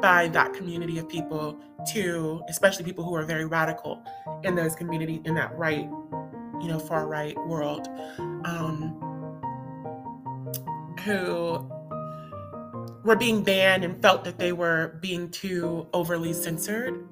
by 0.00 0.28
that 0.28 0.52
community 0.54 0.98
of 0.98 1.08
people 1.08 1.58
to, 1.92 2.42
especially 2.48 2.84
people 2.84 3.04
who 3.04 3.14
are 3.14 3.24
very 3.24 3.44
radical 3.44 4.02
in 4.44 4.54
those 4.54 4.74
community 4.74 5.20
in 5.24 5.34
that 5.34 5.56
right, 5.56 5.88
you 6.60 6.68
know, 6.68 6.78
far 6.78 7.06
right 7.06 7.36
world, 7.46 7.88
um, 8.44 8.94
who 11.04 11.68
were 13.04 13.16
being 13.16 13.42
banned 13.42 13.84
and 13.84 14.00
felt 14.02 14.24
that 14.24 14.38
they 14.38 14.52
were 14.52 14.98
being 15.00 15.30
too 15.30 15.86
overly 15.92 16.32
censored 16.32 17.08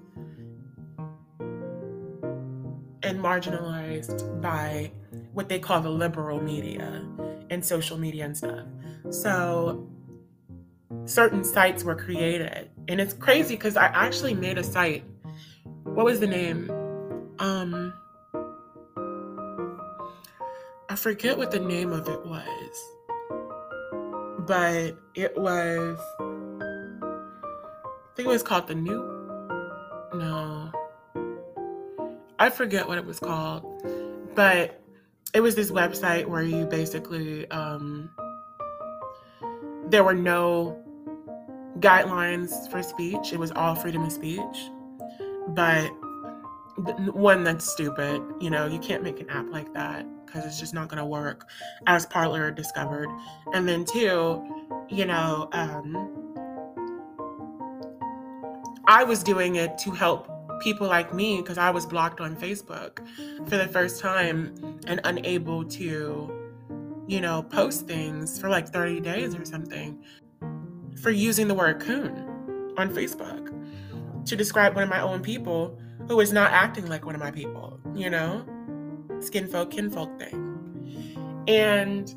marginalized 3.17 4.41
by 4.41 4.91
what 5.33 5.49
they 5.49 5.59
call 5.59 5.81
the 5.81 5.91
liberal 5.91 6.41
media 6.43 7.05
and 7.51 7.65
social 7.65 7.99
media 7.99 8.25
and 8.25 8.37
stuff. 8.37 8.67
So 9.11 9.89
certain 11.05 11.45
sites 11.45 11.85
were 11.85 11.95
created. 11.95 12.71
And 12.89 13.01
it's 13.01 13.15
crazy 13.15 13.55
because 13.57 13.77
I 13.77 13.87
actually 13.87 14.35
made 14.35 14.59
a 14.59 14.65
site. 14.65 15.05
What 15.85 16.07
was 16.07 16.21
the 16.21 16.27
name? 16.27 16.71
Um 17.39 17.93
I 20.89 20.97
forget 20.97 21.37
what 21.37 21.51
the 21.51 21.61
name 21.61 21.93
of 21.93 22.09
it 22.09 22.25
was. 22.25 22.93
but 24.47 24.97
it 25.15 25.37
was, 25.37 25.99
I 26.21 26.25
think 28.15 28.27
it 28.27 28.33
was 28.33 28.43
called 28.43 28.69
the 28.69 28.75
New, 28.75 29.03
no, 30.15 30.56
I 32.39 32.51
forget 32.51 32.87
what 32.87 32.99
it 32.99 33.07
was 33.07 33.19
called, 33.19 33.65
but 34.35 34.81
it 35.33 35.41
was 35.41 35.55
this 35.55 35.71
website 35.71 36.27
where 36.27 36.43
you 36.43 36.67
basically, 36.67 37.51
um, 37.51 38.11
there 39.89 40.05
were 40.05 40.15
no 40.15 40.83
guidelines 41.81 42.71
for 42.71 42.83
speech. 42.83 43.33
It 43.33 43.39
was 43.39 43.53
all 43.53 43.75
freedom 43.75 44.05
of 44.05 44.13
speech. 44.13 44.71
But 45.49 45.91
one, 47.15 47.45
that's 47.45 47.71
stupid. 47.71 48.23
You 48.41 48.51
know, 48.51 48.67
you 48.67 48.79
can't 48.79 49.03
make 49.03 49.21
an 49.21 49.31
app 49.31 49.47
like 49.51 49.73
that 49.75 50.07
because 50.27 50.45
it's 50.45 50.59
just 50.59 50.75
not 50.75 50.89
going 50.89 50.99
to 50.99 51.07
work, 51.07 51.49
as 51.87 52.05
Parler 52.05 52.51
discovered. 52.51 53.09
And 53.55 53.67
then 53.67 53.85
two, 53.85 54.45
you 54.91 55.07
know, 55.07 55.49
um, 55.53 56.35
I 58.87 59.05
was 59.05 59.23
doing 59.23 59.57
it 59.57 59.79
to 59.79 59.91
help 59.91 60.29
people 60.61 60.87
like 60.87 61.13
me 61.13 61.39
because 61.39 61.59
I 61.59 61.71
was 61.71 61.87
blocked 61.87 62.21
on 62.21 62.37
Facebook 62.37 62.99
for 63.49 63.57
the 63.57 63.69
first 63.69 64.01
time 64.01 64.81
and 64.87 65.01
unable 65.05 65.65
to, 65.65 66.33
you 67.07 67.21
know, 67.21 67.43
post 67.43 67.87
things 67.87 68.39
for 68.39 68.49
like 68.49 68.69
30 68.69 69.01
days 69.01 69.35
or 69.35 69.45
something 69.45 70.03
for 71.01 71.11
using 71.11 71.49
the 71.49 71.55
word 71.55 71.81
coon 71.81 72.73
on 72.77 72.91
Facebook 72.91 73.53
to 74.27 74.37
describe 74.37 74.75
one 74.75 74.83
of 74.83 74.91
my 74.91 75.01
own 75.01 75.23
people 75.23 75.79
who 76.09 76.21
is 76.21 76.33
not 76.33 76.51
acting 76.53 76.87
like 76.89 77.05
one 77.05 77.15
of 77.15 77.21
my 77.21 77.31
people, 77.31 77.79
you 77.95 78.11
know? 78.11 78.45
Skin 79.21 79.47
folk, 79.47 79.71
kinfolk 79.71 80.19
thing. 80.19 81.45
And 81.49 82.15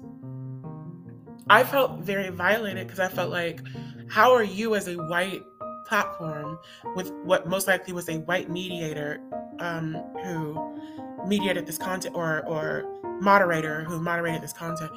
I 1.50 1.64
felt 1.64 2.00
very 2.00 2.30
violated 2.30 2.88
because 2.88 3.00
I 3.00 3.08
felt 3.08 3.32
like, 3.32 3.62
how 4.10 4.34
are 4.34 4.44
you 4.44 4.76
as 4.76 4.88
a 4.88 4.96
white 4.96 5.42
platform 5.90 6.60
with 6.96 7.12
what 7.24 7.50
most 7.50 7.68
likely 7.68 7.92
was 7.92 8.08
a 8.10 8.20
white 8.20 8.50
mediator 8.50 9.20
um, 9.60 9.96
who 10.24 10.80
mediated 11.28 11.66
this 11.66 11.78
content 11.78 12.16
or 12.16 12.46
or 12.46 12.86
moderator 13.20 13.84
who 13.84 14.00
moderated 14.00 14.42
this 14.42 14.54
content. 14.54 14.92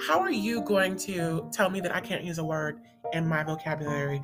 How 0.00 0.18
are 0.20 0.30
you 0.30 0.62
going 0.62 0.96
to 0.98 1.48
tell 1.52 1.70
me 1.70 1.80
that 1.80 1.94
i 1.94 2.00
can't 2.00 2.24
use 2.24 2.38
a 2.38 2.44
word 2.44 2.80
in 3.12 3.28
my 3.28 3.42
vocabulary 3.42 4.22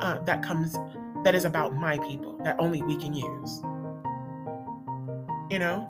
uh, 0.00 0.18
that 0.24 0.42
comes 0.42 0.76
that 1.24 1.34
is 1.34 1.44
about 1.44 1.74
my 1.74 1.98
people 1.98 2.38
that 2.44 2.56
only 2.58 2.82
we 2.82 2.96
can 2.96 3.14
use? 3.14 3.62
You 5.50 5.60
know? 5.60 5.88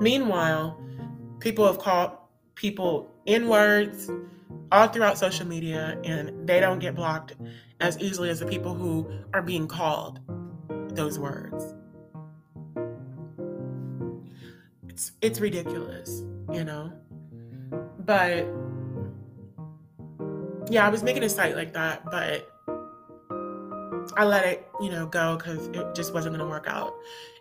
Meanwhile 0.00 0.80
people 1.40 1.66
have 1.66 1.78
called 1.78 2.12
people 2.54 3.10
in 3.30 3.48
words 3.48 4.10
all 4.72 4.88
throughout 4.88 5.16
social 5.16 5.46
media 5.46 5.96
and 6.02 6.48
they 6.48 6.58
don't 6.58 6.80
get 6.80 6.96
blocked 6.96 7.34
as 7.78 7.96
easily 8.00 8.28
as 8.28 8.40
the 8.40 8.46
people 8.46 8.74
who 8.74 9.08
are 9.32 9.40
being 9.40 9.68
called 9.68 10.18
those 10.88 11.16
words. 11.16 11.74
It's 14.88 15.12
it's 15.20 15.40
ridiculous, 15.40 16.24
you 16.52 16.64
know. 16.64 16.92
But 18.00 18.48
yeah, 20.68 20.84
I 20.84 20.88
was 20.88 21.04
making 21.04 21.22
a 21.22 21.28
site 21.28 21.54
like 21.54 21.72
that, 21.74 22.04
but 22.10 22.50
I 24.16 24.24
let 24.24 24.44
it, 24.44 24.66
you 24.80 24.90
know, 24.90 25.06
go 25.06 25.36
because 25.36 25.68
it 25.68 25.94
just 25.94 26.12
wasn't 26.12 26.36
going 26.36 26.44
to 26.44 26.50
work 26.50 26.66
out, 26.66 26.94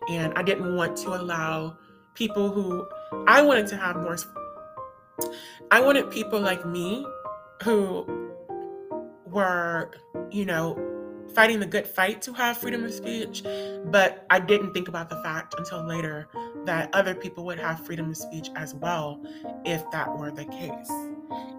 and 0.07 0.33
I 0.35 0.43
didn't 0.43 0.75
want 0.75 0.97
to 0.97 1.15
allow 1.15 1.77
people 2.13 2.51
who 2.51 2.87
I 3.27 3.41
wanted 3.41 3.65
to 3.67 3.77
have 3.77 3.95
more. 3.95 4.17
I 5.71 5.81
wanted 5.81 6.09
people 6.09 6.39
like 6.39 6.65
me 6.65 7.05
who 7.63 8.29
were, 9.25 9.91
you 10.31 10.45
know, 10.45 10.77
fighting 11.33 11.59
the 11.59 11.65
good 11.65 11.87
fight 11.87 12.21
to 12.23 12.33
have 12.33 12.57
freedom 12.57 12.83
of 12.83 12.93
speech, 12.93 13.43
but 13.85 14.25
I 14.29 14.39
didn't 14.39 14.73
think 14.73 14.87
about 14.87 15.09
the 15.09 15.21
fact 15.21 15.55
until 15.57 15.85
later 15.85 16.27
that 16.65 16.89
other 16.93 17.13
people 17.13 17.45
would 17.45 17.59
have 17.59 17.85
freedom 17.85 18.09
of 18.09 18.17
speech 18.17 18.49
as 18.55 18.73
well 18.73 19.23
if 19.65 19.89
that 19.91 20.17
were 20.17 20.31
the 20.31 20.45
case. 20.45 20.91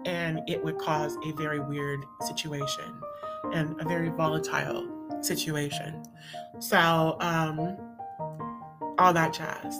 And 0.05 0.41
it 0.47 0.63
would 0.63 0.77
cause 0.77 1.15
a 1.25 1.31
very 1.33 1.59
weird 1.59 2.03
situation 2.21 2.93
and 3.53 3.79
a 3.79 3.85
very 3.85 4.09
volatile 4.09 4.87
situation. 5.21 6.03
So, 6.59 7.17
um, 7.19 7.77
all 8.97 9.13
that 9.13 9.33
jazz. 9.33 9.79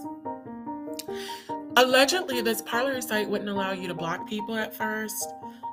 Allegedly, 1.77 2.41
this 2.41 2.62
Parler 2.62 3.01
site 3.01 3.29
wouldn't 3.29 3.49
allow 3.49 3.71
you 3.71 3.88
to 3.88 3.93
block 3.93 4.27
people 4.27 4.55
at 4.55 4.75
first 4.75 5.27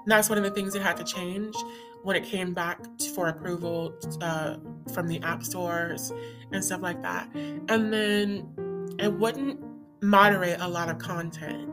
that's 0.08 0.28
one 0.28 0.38
of 0.38 0.44
the 0.44 0.50
things 0.50 0.72
that 0.72 0.82
had 0.82 0.96
to 0.96 1.04
change 1.04 1.54
when 2.02 2.16
it 2.16 2.24
came 2.24 2.54
back 2.54 2.80
for 3.14 3.28
approval 3.28 3.94
uh, 4.20 4.56
from 4.92 5.06
the 5.06 5.20
app 5.22 5.42
stores 5.42 6.12
and 6.52 6.64
stuff 6.64 6.80
like 6.80 7.02
that. 7.02 7.28
And 7.34 7.92
then 7.92 8.96
it 8.98 9.12
wouldn't 9.12 9.60
moderate 10.02 10.60
a 10.60 10.68
lot 10.68 10.88
of 10.88 10.98
content. 10.98 11.70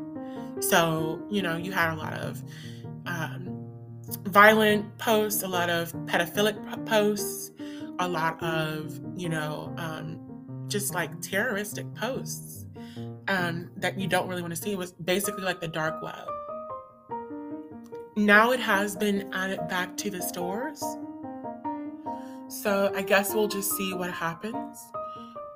So, 0.59 1.21
you 1.29 1.41
know, 1.41 1.55
you 1.55 1.71
had 1.71 1.93
a 1.93 1.95
lot 1.95 2.13
of 2.13 2.43
um, 3.05 3.69
violent 4.25 4.97
posts, 4.97 5.43
a 5.43 5.47
lot 5.47 5.69
of 5.69 5.93
pedophilic 6.05 6.85
posts, 6.85 7.51
a 7.99 8.07
lot 8.07 8.41
of, 8.43 8.99
you 9.15 9.29
know, 9.29 9.73
um, 9.77 10.19
just 10.67 10.93
like 10.93 11.21
terroristic 11.21 11.93
posts 11.93 12.64
um, 13.27 13.71
that 13.77 13.99
you 13.99 14.07
don't 14.07 14.27
really 14.27 14.41
want 14.41 14.55
to 14.55 14.61
see. 14.61 14.75
Was 14.75 14.93
basically 14.93 15.43
like 15.43 15.61
the 15.61 15.67
dark 15.67 16.01
web 16.01 16.27
now 18.15 18.51
it 18.51 18.59
has 18.61 18.95
been 18.95 19.29
added 19.33 19.67
back 19.67 19.97
to 19.97 20.09
the 20.09 20.21
stores. 20.21 20.81
So 22.47 22.91
I 22.95 23.01
guess 23.01 23.33
we'll 23.33 23.47
just 23.47 23.71
see 23.71 23.93
what 23.93 24.11
happens. 24.11 24.79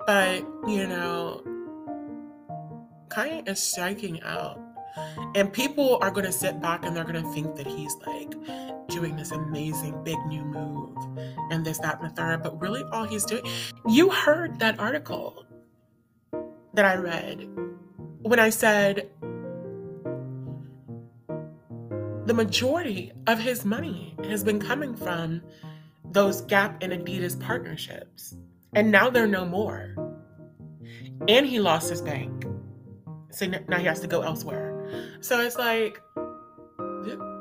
But, 0.06 0.44
you 0.68 0.88
know, 0.88 1.42
Kanye 3.08 3.48
is 3.48 3.60
striking 3.60 4.22
out. 4.24 4.60
And 5.36 5.54
people 5.54 6.00
are 6.02 6.12
going 6.12 6.26
to 6.26 6.32
sit 6.32 6.60
back 6.60 6.84
and 6.84 6.96
they're 6.96 7.06
going 7.06 7.24
to 7.24 7.32
think 7.32 7.56
that 7.56 7.68
he's 7.68 7.96
like 8.06 8.34
doing 8.90 9.16
this 9.16 9.32
amazing 9.32 10.04
big 10.04 10.18
new 10.26 10.44
move 10.44 10.98
and 11.52 11.66
this, 11.66 11.78
that, 11.80 12.02
and 12.02 12.10
the 12.10 12.14
third. 12.14 12.44
But 12.44 12.60
really, 12.60 12.84
all 12.92 13.06
he's 13.06 13.24
doing, 13.24 13.44
you 13.88 14.10
heard 14.10 14.60
that 14.60 14.80
article 14.80 15.46
that 16.80 16.86
I 16.86 16.96
read 16.96 17.46
when 18.22 18.40
I 18.40 18.50
said 18.50 19.10
the 22.26 22.34
majority 22.34 23.12
of 23.28 23.38
his 23.38 23.66
money 23.66 24.16
has 24.24 24.46
been 24.46 24.62
coming 24.62 24.96
from 24.96 25.42
those 26.06 26.40
Gap 26.40 26.82
and 26.82 26.94
Adidas 26.94 27.38
partnerships. 27.38 28.38
And 28.76 28.90
now 28.92 29.10
they're 29.10 29.28
no 29.28 29.44
more. 29.44 29.94
And 31.28 31.46
he 31.46 31.60
lost 31.60 31.90
his 31.90 32.02
bank. 32.02 32.46
So 33.32 33.48
now 33.48 33.78
he 33.78 33.84
has 33.84 34.00
to 34.00 34.08
go 34.08 34.22
elsewhere. 34.22 35.18
So 35.20 35.42
it's 35.42 35.58
like, 35.58 36.02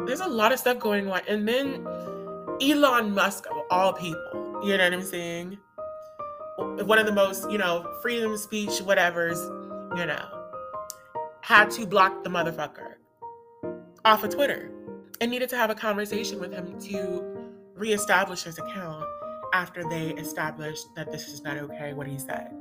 there's 0.05 0.19
a 0.19 0.27
lot 0.27 0.51
of 0.51 0.59
stuff 0.59 0.81
going 0.81 1.09
on. 1.09 1.21
And 1.29 1.47
then 1.47 1.87
Elon 2.61 3.15
Musk, 3.15 3.47
of 3.47 3.57
all 3.71 3.93
people, 3.93 4.63
you 4.65 4.77
know 4.77 4.83
what 4.83 4.95
I'm 4.95 5.03
saying? 5.03 5.59
One 6.59 6.99
of 6.99 7.07
the 7.07 7.13
most, 7.13 7.51
you 7.51 7.59
know, 7.59 7.95
freedom 8.03 8.33
of 8.33 8.41
speech, 8.41 8.81
whatever's, 8.81 9.41
you 9.97 10.07
know, 10.07 10.25
had 11.41 11.71
to 11.73 11.87
block 11.87 12.25
the 12.25 12.31
motherfucker 12.31 12.95
off 14.05 14.25
of 14.25 14.31
Twitter 14.31 14.71
and 15.21 15.31
needed 15.31 15.49
to 15.51 15.57
have 15.57 15.71
a 15.71 15.75
conversation 15.75 16.41
with 16.41 16.53
him 16.53 16.79
to 16.81 17.51
reestablish 17.75 18.43
his 18.43 18.59
account 18.59 19.05
after 19.55 19.89
they 19.89 20.11
established 20.15 20.85
that 20.97 21.11
this 21.11 21.29
is 21.29 21.43
not 21.43 21.57
okay 21.57 21.95
what 21.95 22.07
he 22.07 22.19
said. 22.19 22.53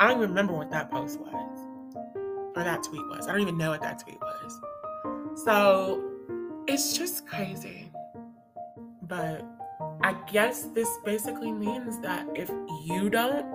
I 0.00 0.08
don't 0.08 0.16
even 0.16 0.30
remember 0.30 0.54
what 0.54 0.70
that 0.70 0.90
post 0.90 1.20
was 1.20 1.58
or 2.56 2.64
that 2.64 2.82
tweet 2.82 3.06
was. 3.08 3.28
I 3.28 3.32
don't 3.32 3.40
even 3.40 3.56
know 3.56 3.70
what 3.70 3.82
that 3.82 4.00
tweet 4.00 4.18
was. 4.20 4.60
So 5.44 6.02
it's 6.66 6.96
just 6.96 7.26
crazy. 7.26 7.90
But 9.02 9.44
I 10.04 10.14
guess 10.30 10.64
this 10.74 10.88
basically 11.04 11.52
means 11.52 11.98
that 12.00 12.26
if 12.34 12.50
you 12.84 13.08
don't, 13.08 13.46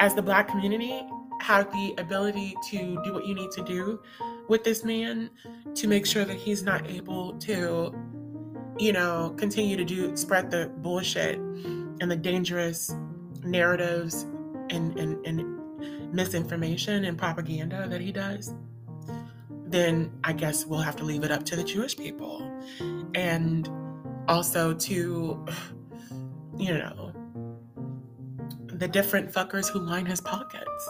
as 0.00 0.14
the 0.14 0.22
black 0.22 0.48
community, 0.48 1.06
have 1.40 1.70
the 1.72 1.94
ability 1.98 2.56
to 2.70 3.00
do 3.04 3.12
what 3.12 3.26
you 3.26 3.34
need 3.34 3.50
to 3.52 3.62
do 3.62 4.00
with 4.48 4.64
this 4.64 4.84
man 4.84 5.30
to 5.74 5.86
make 5.86 6.06
sure 6.06 6.24
that 6.24 6.36
he's 6.36 6.62
not 6.62 6.88
able 6.88 7.34
to, 7.38 7.94
you 8.78 8.92
know, 8.92 9.34
continue 9.36 9.76
to 9.76 9.84
do 9.84 10.16
spread 10.16 10.50
the 10.50 10.70
bullshit 10.78 11.36
and 11.36 12.10
the 12.10 12.16
dangerous 12.16 12.94
narratives 13.44 14.22
and, 14.70 14.98
and, 14.98 15.24
and 15.26 16.12
misinformation 16.12 17.04
and 17.04 17.18
propaganda 17.18 17.86
that 17.88 18.00
he 18.00 18.10
does, 18.10 18.54
then 19.66 20.10
I 20.24 20.32
guess 20.32 20.66
we'll 20.66 20.80
have 20.80 20.96
to 20.96 21.04
leave 21.04 21.24
it 21.24 21.30
up 21.30 21.44
to 21.46 21.56
the 21.56 21.64
Jewish 21.64 21.96
people. 21.96 22.40
And 23.14 23.68
also 24.28 24.74
to, 24.74 25.46
you 26.56 26.74
know, 26.74 27.12
the 28.66 28.88
different 28.88 29.32
fuckers 29.32 29.68
who 29.68 29.78
line 29.78 30.06
his 30.06 30.20
pockets. 30.20 30.88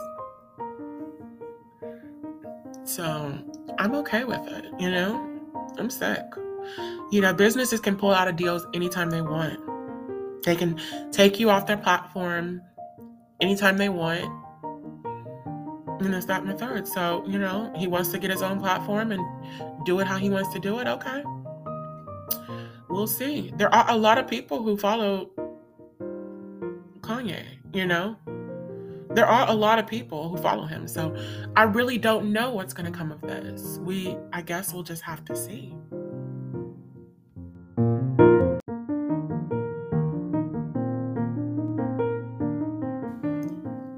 So 2.85 3.38
I'm 3.79 3.94
okay 3.97 4.25
with 4.25 4.47
it, 4.47 4.66
you 4.79 4.90
know? 4.90 5.31
I'm 5.79 5.90
sick. 5.90 6.25
You 7.11 7.20
know, 7.20 7.35
businesses 7.35 7.81
can 7.81 7.97
pull 7.97 8.12
out 8.12 8.29
of 8.29 8.37
deals 8.37 8.66
anytime 8.75 9.11
they 9.11 9.23
want. 9.23 9.61
They 10.44 10.57
can 10.57 10.81
take 11.11 11.40
you 11.40 11.51
off 11.51 11.66
their 11.66 11.77
platform 11.77 12.62
anytime 13.40 13.79
they 13.79 13.88
want. 13.88 14.25
And 16.01 16.12
that's 16.12 16.27
that 16.27 16.42
and 16.42 16.51
the 16.51 16.55
third. 16.55 16.87
So, 16.87 17.25
you 17.27 17.38
know, 17.38 17.73
he 17.77 17.87
wants 17.87 18.11
to 18.11 18.18
get 18.18 18.31
his 18.31 18.42
own 18.42 18.61
platform 18.61 19.12
and 19.12 19.23
do 19.85 20.01
it 20.01 20.07
how 20.07 20.18
he 20.18 20.29
wants 20.29 20.53
to 20.53 20.59
do 20.59 20.79
it. 20.79 20.87
Okay. 20.87 21.23
We'll 22.94 23.09
see. 23.09 23.52
There 23.57 23.74
are 23.74 23.90
a 23.90 23.96
lot 23.96 24.18
of 24.18 24.28
people 24.28 24.62
who 24.62 24.76
follow 24.76 25.28
Kanye, 27.00 27.44
you 27.72 27.87
know? 27.87 28.16
There 29.11 29.26
are 29.26 29.50
a 29.50 29.52
lot 29.52 29.80
of 29.80 29.88
people 29.88 30.28
who 30.28 30.37
follow 30.37 30.64
him. 30.64 30.87
So 30.87 31.12
I 31.57 31.64
really 31.64 31.98
don't 31.98 32.33
know 32.33 32.52
what's 32.52 32.72
going 32.72 32.90
to 32.90 32.96
come 32.96 33.11
of 33.11 33.20
this. 33.20 33.78
We, 33.83 34.16
I 34.33 34.42
guess 34.42 34.72
we'll 34.72 34.85
just 34.85 35.02
have 35.02 35.24
to 35.24 35.35
see. 35.35 35.74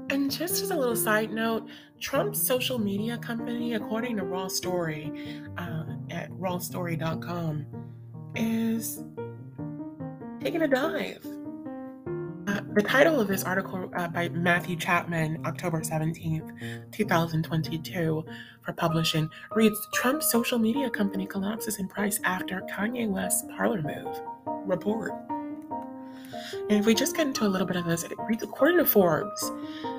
And 0.09 0.31
just 0.31 0.63
as 0.63 0.71
a 0.71 0.75
little 0.75 0.95
side 0.95 1.31
note, 1.31 1.67
Trump's 1.99 2.41
social 2.41 2.79
media 2.79 3.19
company, 3.19 3.75
according 3.75 4.17
to 4.17 4.23
Raw 4.23 4.47
Story 4.47 5.43
uh, 5.59 5.83
at 6.09 6.31
rawstory.com, 6.31 7.76
is 8.37 9.03
taking 10.41 10.61
a 10.61 10.67
dive. 10.67 11.25
Uh, 12.47 12.61
the 12.75 12.81
title 12.81 13.19
of 13.19 13.27
this 13.27 13.43
article 13.43 13.91
uh, 13.97 14.07
by 14.07 14.29
Matthew 14.29 14.77
Chapman, 14.77 15.45
October 15.45 15.81
17th, 15.81 16.91
2022, 16.93 18.25
for 18.61 18.73
publishing 18.73 19.29
reads 19.53 19.77
Trump's 19.93 20.31
social 20.31 20.57
media 20.57 20.89
company 20.89 21.25
collapses 21.25 21.77
in 21.79 21.87
price 21.87 22.19
after 22.23 22.61
Kanye 22.71 23.09
West's 23.09 23.45
Parler 23.57 23.81
move. 23.81 24.21
Report. 24.65 25.11
And 26.53 26.71
if 26.71 26.85
we 26.85 26.93
just 26.93 27.15
get 27.15 27.27
into 27.27 27.45
a 27.45 27.49
little 27.49 27.67
bit 27.67 27.75
of 27.75 27.85
this, 27.85 28.03
according 28.03 28.77
to 28.77 28.85
Forbes, 28.85 29.51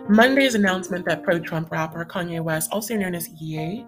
Monday's 0.09 0.55
announcement 0.55 1.05
that 1.05 1.23
pro 1.23 1.39
Trump 1.39 1.71
rapper 1.71 2.05
Kanye 2.05 2.41
West, 2.41 2.71
also 2.73 2.97
known 2.97 3.15
as 3.15 3.29
Ye, 3.41 3.87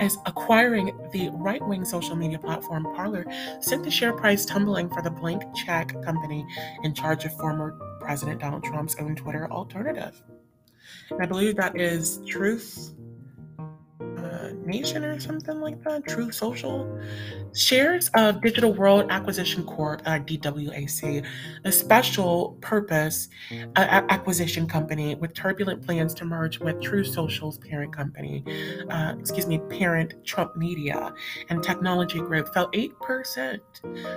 is 0.00 0.18
acquiring 0.26 0.96
the 1.12 1.30
right 1.32 1.66
wing 1.66 1.84
social 1.84 2.16
media 2.16 2.38
platform 2.38 2.84
Parler, 2.94 3.24
sent 3.60 3.82
the 3.82 3.90
share 3.90 4.12
price 4.12 4.44
tumbling 4.44 4.90
for 4.90 5.00
the 5.00 5.10
blank 5.10 5.42
check 5.54 5.94
company 6.02 6.46
in 6.82 6.92
charge 6.94 7.24
of 7.24 7.34
former 7.38 7.78
President 8.00 8.40
Donald 8.40 8.64
Trump's 8.64 8.96
own 8.98 9.16
Twitter 9.16 9.50
alternative. 9.50 10.22
And 11.10 11.22
I 11.22 11.26
believe 11.26 11.56
that 11.56 11.80
is 11.80 12.20
Truth 12.26 12.94
Nation 14.64 15.04
or 15.04 15.18
something 15.20 15.60
like 15.60 15.82
that, 15.84 16.06
True 16.06 16.30
Social. 16.30 17.00
Shares 17.54 18.10
of 18.14 18.42
Digital 18.42 18.72
World 18.72 19.06
Acquisition 19.10 19.64
Corp, 19.64 20.02
uh, 20.06 20.18
DWAC, 20.18 21.24
a 21.64 21.72
special 21.72 22.58
purpose 22.60 23.28
uh, 23.76 24.02
acquisition 24.08 24.66
company 24.66 25.14
with 25.14 25.34
turbulent 25.34 25.84
plans 25.84 26.14
to 26.14 26.24
merge 26.24 26.58
with 26.58 26.80
Truth 26.80 27.08
Social's 27.08 27.58
parent 27.58 27.94
company, 27.94 28.44
uh, 28.90 29.14
excuse 29.18 29.46
me, 29.46 29.58
parent 29.70 30.14
Trump 30.24 30.56
Media 30.56 31.12
and 31.48 31.62
Technology 31.62 32.18
Group, 32.18 32.52
fell 32.52 32.70
8% 32.72 33.60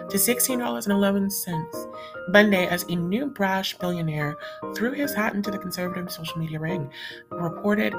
to 0.09 0.17
$16.11 0.17 1.87
Monday 2.29 2.67
as 2.67 2.83
a 2.83 2.95
new 2.95 3.27
brash 3.27 3.77
billionaire 3.77 4.35
threw 4.75 4.93
his 4.93 5.13
hat 5.13 5.33
into 5.33 5.51
the 5.51 5.57
conservative 5.57 6.11
social 6.11 6.37
media 6.37 6.59
ring, 6.59 6.89
reported 7.29 7.93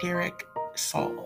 Derek 0.00 0.46
Saul. 0.74 1.25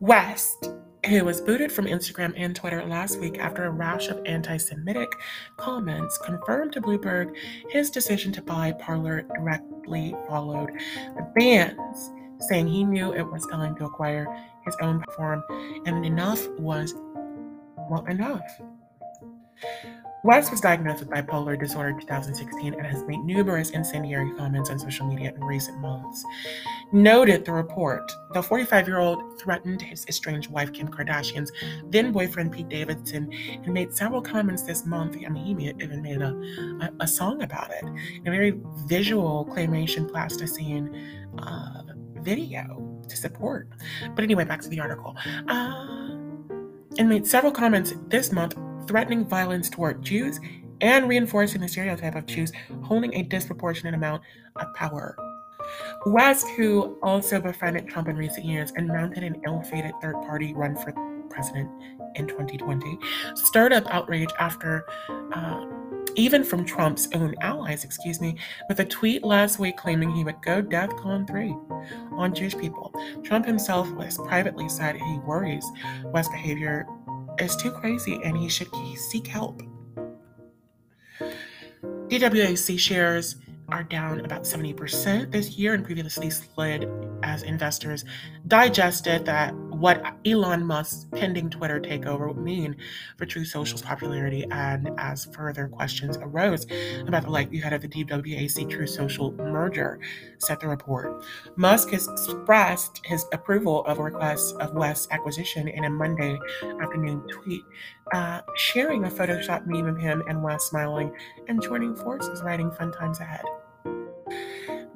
West, 0.00 0.70
who 1.06 1.24
was 1.24 1.40
booted 1.40 1.70
from 1.70 1.86
Instagram 1.86 2.32
and 2.36 2.54
Twitter 2.56 2.84
last 2.84 3.18
week 3.20 3.38
after 3.38 3.64
a 3.64 3.70
rash 3.70 4.08
of 4.08 4.20
anti 4.24 4.56
Semitic 4.56 5.10
comments, 5.56 6.18
confirmed 6.18 6.72
to 6.72 6.80
Bloomberg 6.80 7.34
his 7.68 7.90
decision 7.90 8.32
to 8.32 8.42
buy 8.42 8.72
Parler 8.72 9.22
directly 9.34 10.14
followed 10.28 10.70
the 11.16 11.30
bans, 11.34 12.12
saying 12.48 12.66
he 12.66 12.84
knew 12.84 13.12
it 13.12 13.30
was 13.30 13.46
time 13.46 13.76
to 13.76 13.84
acquire 13.84 14.26
his 14.64 14.76
own 14.80 15.00
platform, 15.00 15.42
and 15.86 16.04
enough 16.04 16.48
was 16.58 16.94
well 17.90 18.04
enough. 18.06 18.60
West 20.24 20.50
was 20.50 20.62
diagnosed 20.62 21.00
with 21.00 21.10
bipolar 21.10 21.60
disorder 21.60 21.90
in 21.90 22.00
2016 22.00 22.72
and 22.72 22.86
has 22.86 23.04
made 23.04 23.18
numerous 23.20 23.70
incendiary 23.70 24.32
comments 24.38 24.70
on 24.70 24.78
social 24.78 25.06
media 25.06 25.34
in 25.36 25.44
recent 25.44 25.78
months. 25.80 26.24
Noted 26.92 27.44
the 27.44 27.52
report, 27.52 28.10
the 28.32 28.42
45 28.42 28.88
year 28.88 29.00
old 29.00 29.38
threatened 29.38 29.82
his 29.82 30.06
estranged 30.06 30.50
wife 30.50 30.72
Kim 30.72 30.88
Kardashian's 30.88 31.52
then 31.90 32.10
boyfriend 32.10 32.52
Pete 32.52 32.70
Davidson 32.70 33.30
and 33.32 33.74
made 33.74 33.92
several 33.92 34.22
comments 34.22 34.62
this 34.62 34.86
month. 34.86 35.14
I 35.24 35.28
mean, 35.28 35.58
he 35.58 35.68
even 35.68 36.00
made 36.00 36.22
a, 36.22 36.30
a, 36.80 36.90
a 37.00 37.06
song 37.06 37.42
about 37.42 37.70
it, 37.70 37.84
a 37.84 38.30
very 38.30 38.58
visual 38.86 39.44
claymation 39.44 40.10
plasticine 40.10 41.28
uh, 41.36 41.82
video 42.20 42.98
to 43.06 43.16
support. 43.16 43.68
But 44.14 44.24
anyway, 44.24 44.44
back 44.44 44.62
to 44.62 44.70
the 44.70 44.80
article. 44.80 45.14
Uh, 45.48 46.14
and 46.96 47.08
made 47.08 47.26
several 47.26 47.52
comments 47.52 47.92
this 48.08 48.32
month 48.32 48.56
threatening 48.86 49.24
violence 49.24 49.68
toward 49.68 50.02
Jews 50.02 50.40
and 50.80 51.08
reinforcing 51.08 51.60
the 51.60 51.68
stereotype 51.68 52.14
of 52.14 52.26
Jews 52.26 52.52
holding 52.82 53.14
a 53.14 53.22
disproportionate 53.22 53.94
amount 53.94 54.22
of 54.56 54.72
power. 54.74 55.16
West, 56.06 56.46
who 56.56 56.98
also 57.02 57.40
befriended 57.40 57.88
Trump 57.88 58.08
in 58.08 58.16
recent 58.16 58.44
years 58.44 58.72
and 58.76 58.86
mounted 58.88 59.22
an 59.22 59.40
ill-fated 59.46 59.92
third-party 60.02 60.52
run 60.54 60.76
for 60.76 60.92
president 61.30 61.70
in 62.16 62.26
2020, 62.26 62.98
stirred 63.34 63.72
up 63.72 63.86
outrage 63.92 64.28
after, 64.38 64.84
uh, 65.32 65.64
even 66.16 66.44
from 66.44 66.64
Trump's 66.64 67.08
own 67.14 67.34
allies, 67.40 67.82
excuse 67.82 68.20
me, 68.20 68.36
with 68.68 68.78
a 68.80 68.84
tweet 68.84 69.24
last 69.24 69.58
week 69.58 69.76
claiming 69.76 70.10
he 70.10 70.22
would 70.22 70.40
go 70.42 70.62
DEFCON 70.62 71.26
3 71.26 71.56
on 72.12 72.34
Jewish 72.34 72.56
people. 72.56 72.94
Trump 73.24 73.46
himself 73.46 73.90
was 73.92 74.18
privately 74.18 74.68
said 74.68 74.96
he 74.96 75.18
worries 75.24 75.64
West's 76.04 76.30
behavior 76.32 76.86
is 77.38 77.56
too 77.56 77.70
crazy 77.70 78.20
and 78.24 78.36
he 78.36 78.48
should 78.48 78.68
seek 78.96 79.26
help. 79.26 79.62
DWAC 82.08 82.78
shares 82.78 83.36
are 83.70 83.82
down 83.82 84.20
about 84.20 84.42
70% 84.42 85.32
this 85.32 85.56
year 85.56 85.74
and 85.74 85.84
previously 85.84 86.30
slid 86.30 86.88
as 87.22 87.42
investors 87.42 88.04
digested 88.46 89.24
that 89.24 89.54
what 89.74 90.02
Elon 90.24 90.64
Musk's 90.64 91.06
pending 91.12 91.50
Twitter 91.50 91.80
takeover 91.80 92.28
would 92.28 92.42
mean 92.42 92.76
for 93.16 93.26
Truth 93.26 93.48
Social's 93.48 93.82
popularity 93.82 94.46
and 94.50 94.90
as 94.98 95.26
further 95.26 95.68
questions 95.68 96.16
arose 96.18 96.66
about 97.06 97.24
the 97.24 97.30
likelihood 97.30 97.72
of 97.72 97.82
the 97.82 97.88
DWAC 97.88 98.70
True 98.70 98.86
Social 98.86 99.32
merger, 99.32 99.98
said 100.38 100.60
the 100.60 100.68
report. 100.68 101.24
Musk 101.56 101.90
has 101.90 102.08
expressed 102.08 103.00
his 103.04 103.26
approval 103.32 103.84
of 103.86 103.98
requests 103.98 104.52
of 104.52 104.74
West's 104.74 105.08
acquisition 105.10 105.68
in 105.68 105.84
a 105.84 105.90
Monday 105.90 106.38
afternoon 106.80 107.26
tweet, 107.28 107.62
uh, 108.12 108.40
sharing 108.56 109.04
a 109.04 109.08
Photoshop 109.08 109.66
meme 109.66 109.86
of 109.86 109.98
him 109.98 110.22
and 110.28 110.42
West 110.42 110.68
smiling 110.68 111.12
and 111.48 111.62
joining 111.62 111.94
forces, 111.96 112.42
writing 112.42 112.70
fun 112.72 112.92
times 112.92 113.20
ahead. 113.20 113.44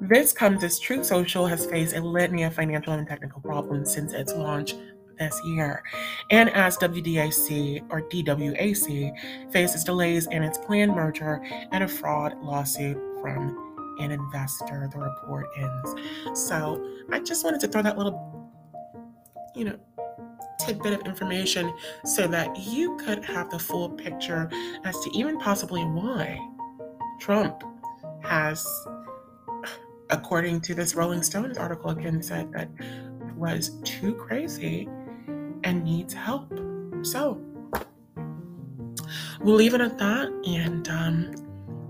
This 0.09 0.33
comes 0.33 0.63
as 0.63 0.79
Truth 0.79 1.05
Social 1.05 1.45
has 1.45 1.67
faced 1.67 1.95
a 1.95 2.01
litany 2.01 2.41
of 2.41 2.55
financial 2.55 2.93
and 2.93 3.07
technical 3.07 3.41
problems 3.41 3.93
since 3.93 4.11
its 4.11 4.33
launch 4.33 4.73
this 5.19 5.39
year, 5.45 5.83
and 6.31 6.49
as 6.49 6.79
WDAC 6.79 7.83
or 7.91 8.01
DWAC 8.01 9.51
faces 9.51 9.83
delays 9.83 10.25
in 10.25 10.41
its 10.41 10.57
planned 10.57 10.95
merger 10.95 11.43
and 11.71 11.83
a 11.83 11.87
fraud 11.87 12.41
lawsuit 12.41 12.97
from 13.21 13.95
an 13.99 14.09
investor, 14.09 14.89
the 14.91 14.97
report 14.97 15.45
ends. 15.55 15.93
So 16.47 16.83
I 17.11 17.19
just 17.19 17.45
wanted 17.45 17.59
to 17.61 17.67
throw 17.67 17.83
that 17.83 17.95
little, 17.95 18.51
you 19.55 19.65
know, 19.65 19.77
tidbit 20.59 20.93
of 20.93 21.05
information 21.05 21.71
so 22.03 22.25
that 22.29 22.57
you 22.57 22.97
could 22.97 23.23
have 23.25 23.51
the 23.51 23.59
full 23.59 23.89
picture 23.89 24.49
as 24.85 24.99
to 25.01 25.11
even 25.13 25.37
possibly 25.37 25.83
why 25.83 26.39
Trump 27.19 27.61
has 28.23 28.65
according 30.09 30.61
to 30.61 30.73
this 30.73 30.95
Rolling 30.95 31.23
Stones 31.23 31.57
article 31.57 31.91
again, 31.91 32.21
said 32.21 32.51
that 32.53 32.69
was 33.35 33.79
too 33.83 34.13
crazy 34.15 34.87
and 35.63 35.83
needs 35.83 36.13
help. 36.13 36.51
So 37.03 37.41
we'll 39.41 39.55
leave 39.55 39.73
it 39.73 39.81
at 39.81 39.97
that 39.97 40.27
and 40.45 40.87
um, 40.89 41.49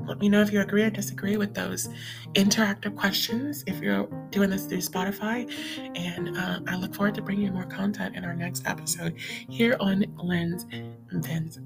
let 0.09 0.19
me 0.19 0.27
know 0.27 0.41
if 0.41 0.51
you 0.51 0.59
agree 0.59 0.83
or 0.83 0.89
disagree 0.89 1.37
with 1.37 1.53
those 1.53 1.87
interactive 2.33 2.95
questions 2.95 3.63
if 3.67 3.79
you're 3.79 4.05
doing 4.31 4.49
this 4.49 4.65
through 4.65 4.79
Spotify. 4.79 5.47
And 5.95 6.35
uh, 6.35 6.59
I 6.67 6.75
look 6.77 6.95
forward 6.95 7.15
to 7.15 7.21
bringing 7.21 7.45
you 7.45 7.51
more 7.51 7.65
content 7.65 8.15
in 8.15 8.25
our 8.25 8.33
next 8.33 8.67
episode 8.67 9.15
here 9.17 9.77
on 9.79 10.05
Lens 10.17 10.65
Vins. 11.11 11.59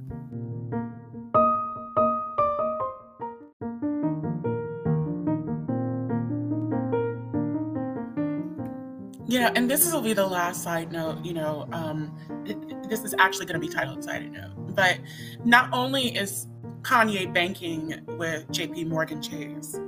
Know, 9.39 9.52
and 9.56 9.69
this 9.69 9.91
will 9.91 10.02
be 10.02 10.13
the 10.13 10.26
last 10.26 10.63
side 10.63 10.91
note, 10.91 11.24
you 11.24 11.34
know, 11.34 11.67
um, 11.72 12.15
it, 12.46 12.89
this 12.89 13.04
is 13.04 13.15
actually 13.19 13.46
going 13.46 13.60
to 13.60 13.65
be 13.65 13.74
titled 13.74 14.04
side 14.04 14.32
note, 14.32 14.76
but 14.76 15.00
not 15.46 15.69
only 15.72 16.15
is 16.15 16.48
Kanye 16.82 17.34
banking 17.34 18.02
with 18.17 18.48
JP 18.50 18.88
Morgan 18.88 19.22
Chase, 19.22 19.80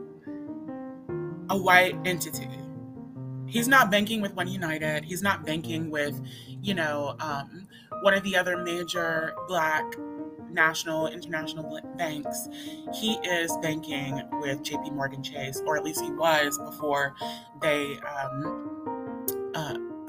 a 1.49 1.57
white 1.57 1.95
entity, 2.05 2.47
he's 3.45 3.67
not 3.67 3.91
banking 3.91 4.21
with 4.21 4.33
One 4.35 4.47
United, 4.47 5.03
he's 5.03 5.21
not 5.21 5.45
banking 5.45 5.89
with, 5.89 6.19
you 6.61 6.73
know, 6.73 7.15
um, 7.19 7.67
one 8.01 8.13
of 8.13 8.23
the 8.23 8.35
other 8.37 8.57
major 8.57 9.33
black 9.47 9.83
national, 10.55 11.07
international 11.07 11.79
banks. 11.97 12.47
He 12.93 13.13
is 13.23 13.51
banking 13.61 14.23
with 14.39 14.63
JP 14.63 14.93
Morgan 14.93 15.21
Chase, 15.21 15.61
or 15.65 15.77
at 15.77 15.83
least 15.83 16.01
he 16.01 16.11
was 16.11 16.57
before 16.57 17.13
they 17.61 17.97
um, 17.99 18.64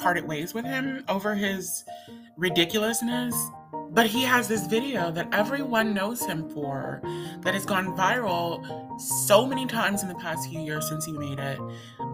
parted 0.06 0.28
ways 0.28 0.54
with 0.54 0.64
him 0.64 1.02
over 1.08 1.34
his 1.34 1.84
ridiculousness. 2.36 3.34
But 3.90 4.06
he 4.06 4.22
has 4.22 4.46
this 4.46 4.64
video 4.68 5.10
that 5.10 5.26
everyone 5.34 5.94
knows 5.94 6.24
him 6.24 6.48
for 6.50 7.00
that 7.40 7.54
has 7.54 7.66
gone 7.66 7.86
viral 7.96 9.00
so 9.00 9.44
many 9.44 9.66
times 9.66 10.04
in 10.04 10.08
the 10.08 10.14
past 10.14 10.48
few 10.48 10.60
years 10.60 10.88
since 10.88 11.06
he 11.06 11.10
made 11.10 11.40
it 11.40 11.58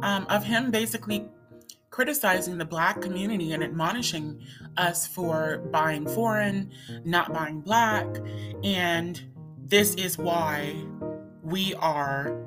um, 0.00 0.26
of 0.30 0.42
him 0.42 0.70
basically 0.70 1.28
criticizing 1.90 2.56
the 2.56 2.64
black 2.64 3.02
community 3.02 3.52
and 3.52 3.62
admonishing 3.62 4.40
us 4.78 5.06
for 5.06 5.58
buying 5.70 6.06
foreign, 6.06 6.70
not 7.04 7.34
buying 7.34 7.60
black. 7.60 8.06
And 8.64 9.20
this 9.58 9.94
is 9.96 10.16
why 10.16 10.74
we 11.42 11.74
are 11.74 12.42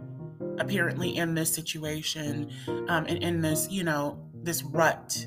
apparently 0.57 1.15
in 1.15 1.35
this 1.35 1.53
situation 1.53 2.49
um, 2.87 3.05
and 3.05 3.21
in 3.21 3.41
this, 3.41 3.67
you 3.69 3.83
know, 3.83 4.24
this 4.45 4.63
rut 4.63 5.25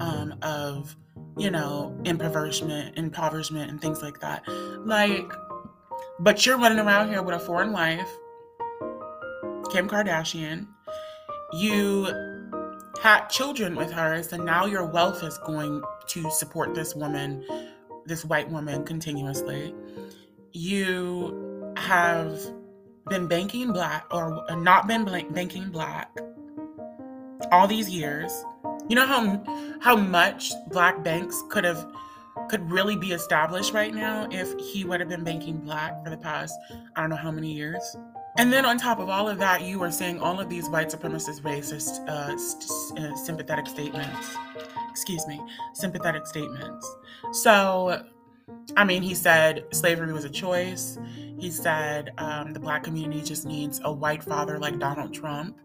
um, 0.00 0.34
of, 0.42 0.94
you 1.36 1.50
know, 1.50 1.98
impoverishment, 2.04 2.96
impoverishment, 2.96 3.70
and 3.70 3.80
things 3.80 4.02
like 4.02 4.20
that. 4.20 4.42
Like, 4.84 5.32
but 6.20 6.44
you're 6.44 6.58
running 6.58 6.78
around 6.78 7.08
here 7.08 7.22
with 7.22 7.34
a 7.34 7.40
foreign 7.40 7.72
wife, 7.72 8.08
Kim 9.70 9.88
Kardashian. 9.88 10.66
You 11.52 12.08
had 13.02 13.28
children 13.28 13.74
with 13.74 13.90
her, 13.90 14.22
so 14.22 14.36
now 14.36 14.66
your 14.66 14.84
wealth 14.84 15.22
is 15.24 15.38
going 15.38 15.82
to 16.08 16.30
support 16.30 16.74
this 16.74 16.94
woman, 16.94 17.44
this 18.04 18.24
white 18.24 18.50
woman, 18.50 18.84
continuously. 18.84 19.74
You 20.52 21.72
have 21.76 22.38
been 23.08 23.26
banking 23.26 23.72
black 23.72 24.06
or 24.12 24.44
not 24.56 24.86
been 24.86 25.04
banking 25.04 25.70
black 25.70 26.16
all 27.52 27.66
these 27.66 27.88
years. 27.88 28.32
You 28.88 28.96
know 28.96 29.06
how 29.06 29.42
how 29.80 29.96
much 29.96 30.52
black 30.68 31.02
banks 31.04 31.42
could 31.50 31.64
have 31.64 31.86
could 32.48 32.68
really 32.70 32.96
be 32.96 33.12
established 33.12 33.72
right 33.72 33.94
now 33.94 34.26
if 34.30 34.58
he 34.58 34.84
would 34.84 35.00
have 35.00 35.08
been 35.08 35.24
banking 35.24 35.58
black 35.58 36.02
for 36.02 36.10
the 36.10 36.16
past 36.16 36.58
I 36.96 37.00
don't 37.00 37.10
know 37.10 37.16
how 37.16 37.30
many 37.30 37.52
years. 37.52 37.96
And 38.38 38.52
then 38.52 38.64
on 38.64 38.78
top 38.78 39.00
of 39.00 39.08
all 39.08 39.28
of 39.28 39.38
that, 39.38 39.62
you 39.62 39.82
are 39.82 39.90
saying 39.90 40.20
all 40.20 40.40
of 40.40 40.48
these 40.48 40.68
white 40.68 40.88
supremacist, 40.88 41.42
racist, 41.42 42.08
uh, 42.08 42.36
st- 42.38 43.00
uh, 43.00 43.16
sympathetic 43.16 43.66
statements. 43.66 44.36
Excuse 44.90 45.26
me, 45.26 45.40
sympathetic 45.74 46.26
statements. 46.26 46.96
So, 47.32 48.04
I 48.76 48.84
mean, 48.84 49.02
he 49.02 49.14
said 49.14 49.64
slavery 49.72 50.12
was 50.12 50.24
a 50.24 50.30
choice. 50.30 50.98
He 51.38 51.50
said 51.50 52.10
um, 52.18 52.52
the 52.52 52.60
black 52.60 52.84
community 52.84 53.22
just 53.22 53.46
needs 53.46 53.80
a 53.84 53.92
white 53.92 54.22
father 54.22 54.58
like 54.58 54.78
Donald 54.78 55.12
Trump. 55.12 55.58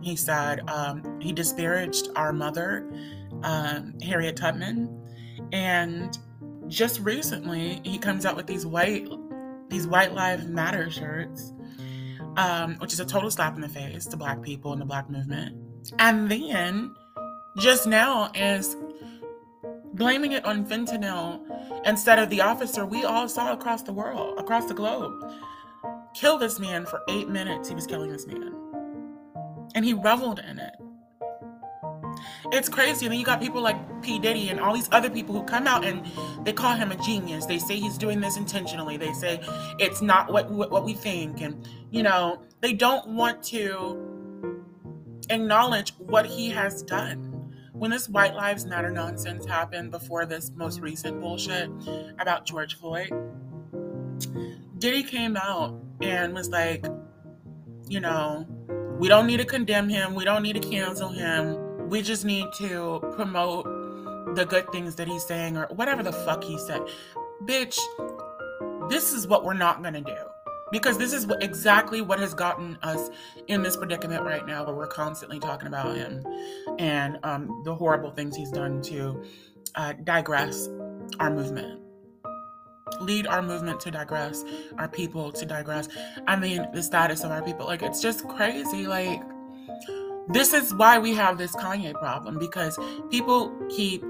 He 0.00 0.16
said 0.16 0.68
um, 0.68 1.20
he 1.20 1.32
disparaged 1.32 2.08
our 2.16 2.32
mother, 2.32 2.90
um, 3.42 3.94
Harriet 4.02 4.36
Tubman, 4.36 4.88
and 5.52 6.18
just 6.66 7.00
recently 7.00 7.80
he 7.84 7.98
comes 7.98 8.26
out 8.26 8.36
with 8.36 8.46
these 8.46 8.66
white 8.66 9.08
these 9.68 9.86
white 9.86 10.14
lives 10.14 10.46
matter 10.46 10.90
shirts 10.90 11.52
um, 12.38 12.76
which 12.76 12.92
is 12.92 13.00
a 13.00 13.04
total 13.04 13.30
slap 13.30 13.56
in 13.56 13.60
the 13.60 13.68
face 13.68 14.06
to 14.06 14.16
Black 14.16 14.40
people 14.42 14.72
and 14.72 14.80
the 14.80 14.86
Black 14.86 15.10
movement. 15.10 15.56
And 15.98 16.30
then 16.30 16.94
just 17.58 17.86
now 17.86 18.30
is 18.34 18.76
blaming 19.94 20.32
it 20.32 20.44
on 20.44 20.64
fentanyl 20.64 21.40
instead 21.84 22.18
of 22.18 22.30
the 22.30 22.40
officer 22.40 22.84
we 22.86 23.04
all 23.04 23.28
saw 23.28 23.52
across 23.52 23.82
the 23.82 23.92
world, 23.92 24.38
across 24.38 24.66
the 24.66 24.74
globe. 24.74 25.32
Kill 26.14 26.38
this 26.38 26.58
man 26.58 26.86
for 26.86 27.00
eight 27.08 27.28
minutes. 27.28 27.68
He 27.68 27.74
was 27.74 27.86
killing 27.86 28.10
this 28.10 28.26
man. 28.26 28.54
And 29.74 29.84
he 29.84 29.92
reveled 29.92 30.40
in 30.40 30.58
it. 30.58 30.74
It's 32.50 32.68
crazy. 32.68 33.06
And 33.06 33.12
then 33.12 33.20
you 33.20 33.26
got 33.26 33.40
people 33.40 33.60
like 33.60 34.02
P. 34.02 34.18
Diddy 34.18 34.48
and 34.48 34.58
all 34.58 34.74
these 34.74 34.88
other 34.90 35.10
people 35.10 35.34
who 35.34 35.44
come 35.44 35.66
out 35.66 35.84
and 35.84 36.04
they 36.44 36.52
call 36.52 36.74
him 36.74 36.90
a 36.90 36.96
genius. 36.96 37.46
They 37.46 37.58
say 37.58 37.76
he's 37.76 37.98
doing 37.98 38.20
this 38.20 38.36
intentionally. 38.36 38.96
They 38.96 39.12
say 39.12 39.40
it's 39.78 40.02
not 40.02 40.32
what 40.32 40.50
what, 40.50 40.70
what 40.70 40.84
we 40.84 40.94
think. 40.94 41.40
And, 41.40 41.68
you 41.90 42.02
know, 42.02 42.42
they 42.60 42.72
don't 42.72 43.06
want 43.08 43.42
to 43.44 44.18
acknowledge 45.30 45.92
what 45.98 46.26
he 46.26 46.48
has 46.50 46.82
done. 46.82 47.27
When 47.78 47.90
this 47.90 48.08
White 48.08 48.34
Lives 48.34 48.66
Matter 48.66 48.90
nonsense 48.90 49.46
happened 49.46 49.90
before 49.90 50.26
this 50.26 50.50
most 50.54 50.80
recent 50.80 51.20
bullshit 51.20 51.70
about 52.18 52.44
George 52.44 52.76
Floyd, 52.76 53.10
Diddy 54.78 55.02
came 55.02 55.36
out 55.36 55.80
and 56.02 56.34
was 56.34 56.50
like, 56.50 56.84
you 57.88 58.00
know, 58.00 58.46
we 58.98 59.08
don't 59.08 59.26
need 59.26 59.38
to 59.38 59.44
condemn 59.44 59.88
him. 59.88 60.14
We 60.14 60.24
don't 60.24 60.42
need 60.42 60.60
to 60.60 60.68
cancel 60.68 61.08
him 61.08 61.68
we 61.88 62.02
just 62.02 62.24
need 62.24 62.46
to 62.58 63.00
promote 63.14 63.64
the 64.36 64.44
good 64.44 64.70
things 64.70 64.94
that 64.96 65.08
he's 65.08 65.24
saying 65.24 65.56
or 65.56 65.66
whatever 65.74 66.02
the 66.02 66.12
fuck 66.12 66.44
he 66.44 66.58
said. 66.58 66.82
Bitch, 67.44 67.78
this 68.90 69.12
is 69.12 69.26
what 69.26 69.44
we're 69.44 69.54
not 69.54 69.82
to 69.82 70.00
do. 70.00 70.27
Because 70.70 70.98
this 70.98 71.12
is 71.12 71.26
exactly 71.40 72.00
what 72.00 72.18
has 72.18 72.34
gotten 72.34 72.76
us 72.82 73.10
in 73.46 73.62
this 73.62 73.76
predicament 73.76 74.22
right 74.22 74.46
now, 74.46 74.64
where 74.64 74.74
we're 74.74 74.86
constantly 74.86 75.38
talking 75.38 75.68
about 75.68 75.96
him 75.96 76.24
and 76.78 77.18
um, 77.22 77.62
the 77.64 77.74
horrible 77.74 78.10
things 78.10 78.36
he's 78.36 78.50
done 78.50 78.82
to 78.82 79.22
uh, 79.74 79.94
digress 80.04 80.68
our 81.20 81.30
movement 81.30 81.80
lead 83.00 83.26
our 83.26 83.42
movement 83.42 83.80
to 83.80 83.90
digress, 83.90 84.44
our 84.78 84.88
people 84.88 85.30
to 85.32 85.44
digress. 85.44 85.88
I 86.26 86.36
mean, 86.36 86.66
the 86.72 86.82
status 86.82 87.22
of 87.22 87.30
our 87.30 87.42
people. 87.42 87.66
Like, 87.66 87.82
it's 87.82 88.00
just 88.00 88.26
crazy. 88.28 88.86
Like, 88.86 89.22
this 90.28 90.52
is 90.52 90.74
why 90.74 90.98
we 90.98 91.14
have 91.14 91.38
this 91.38 91.54
Kanye 91.56 91.94
problem 91.94 92.38
because 92.38 92.78
people 93.10 93.50
keep 93.70 94.04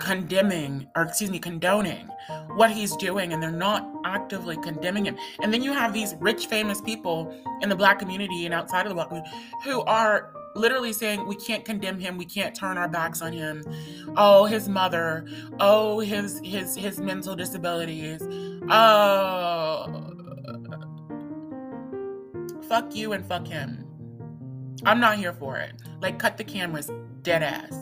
condemning 0.00 0.86
or 0.96 1.02
excuse 1.02 1.30
me 1.30 1.38
condoning 1.38 2.08
what 2.56 2.70
he's 2.70 2.96
doing 2.96 3.32
and 3.32 3.42
they're 3.42 3.50
not 3.50 3.88
actively 4.04 4.56
condemning 4.56 5.04
him. 5.04 5.16
And 5.42 5.52
then 5.52 5.62
you 5.62 5.72
have 5.72 5.92
these 5.92 6.14
rich 6.20 6.46
famous 6.46 6.80
people 6.80 7.34
in 7.62 7.68
the 7.68 7.76
black 7.76 7.98
community 7.98 8.44
and 8.44 8.54
outside 8.54 8.82
of 8.82 8.88
the 8.88 8.94
black 8.94 9.08
community 9.08 9.30
who 9.64 9.82
are 9.82 10.32
literally 10.56 10.92
saying 10.92 11.26
we 11.26 11.36
can't 11.36 11.64
condemn 11.64 11.98
him. 11.98 12.16
We 12.16 12.24
can't 12.24 12.54
turn 12.54 12.78
our 12.78 12.88
backs 12.88 13.22
on 13.22 13.32
him. 13.32 13.64
Oh 14.16 14.44
his 14.44 14.68
mother. 14.68 15.26
Oh 15.60 16.00
his 16.00 16.40
his 16.44 16.76
his 16.76 17.00
mental 17.00 17.34
disabilities. 17.34 18.22
Oh 18.70 20.10
fuck 22.68 22.94
you 22.94 23.12
and 23.12 23.24
fuck 23.26 23.46
him. 23.46 23.84
I'm 24.84 25.00
not 25.00 25.16
here 25.16 25.32
for 25.32 25.58
it. 25.58 25.72
Like, 26.00 26.18
cut 26.18 26.36
the 26.36 26.44
cameras, 26.44 26.90
dead 27.22 27.42
ass. 27.42 27.72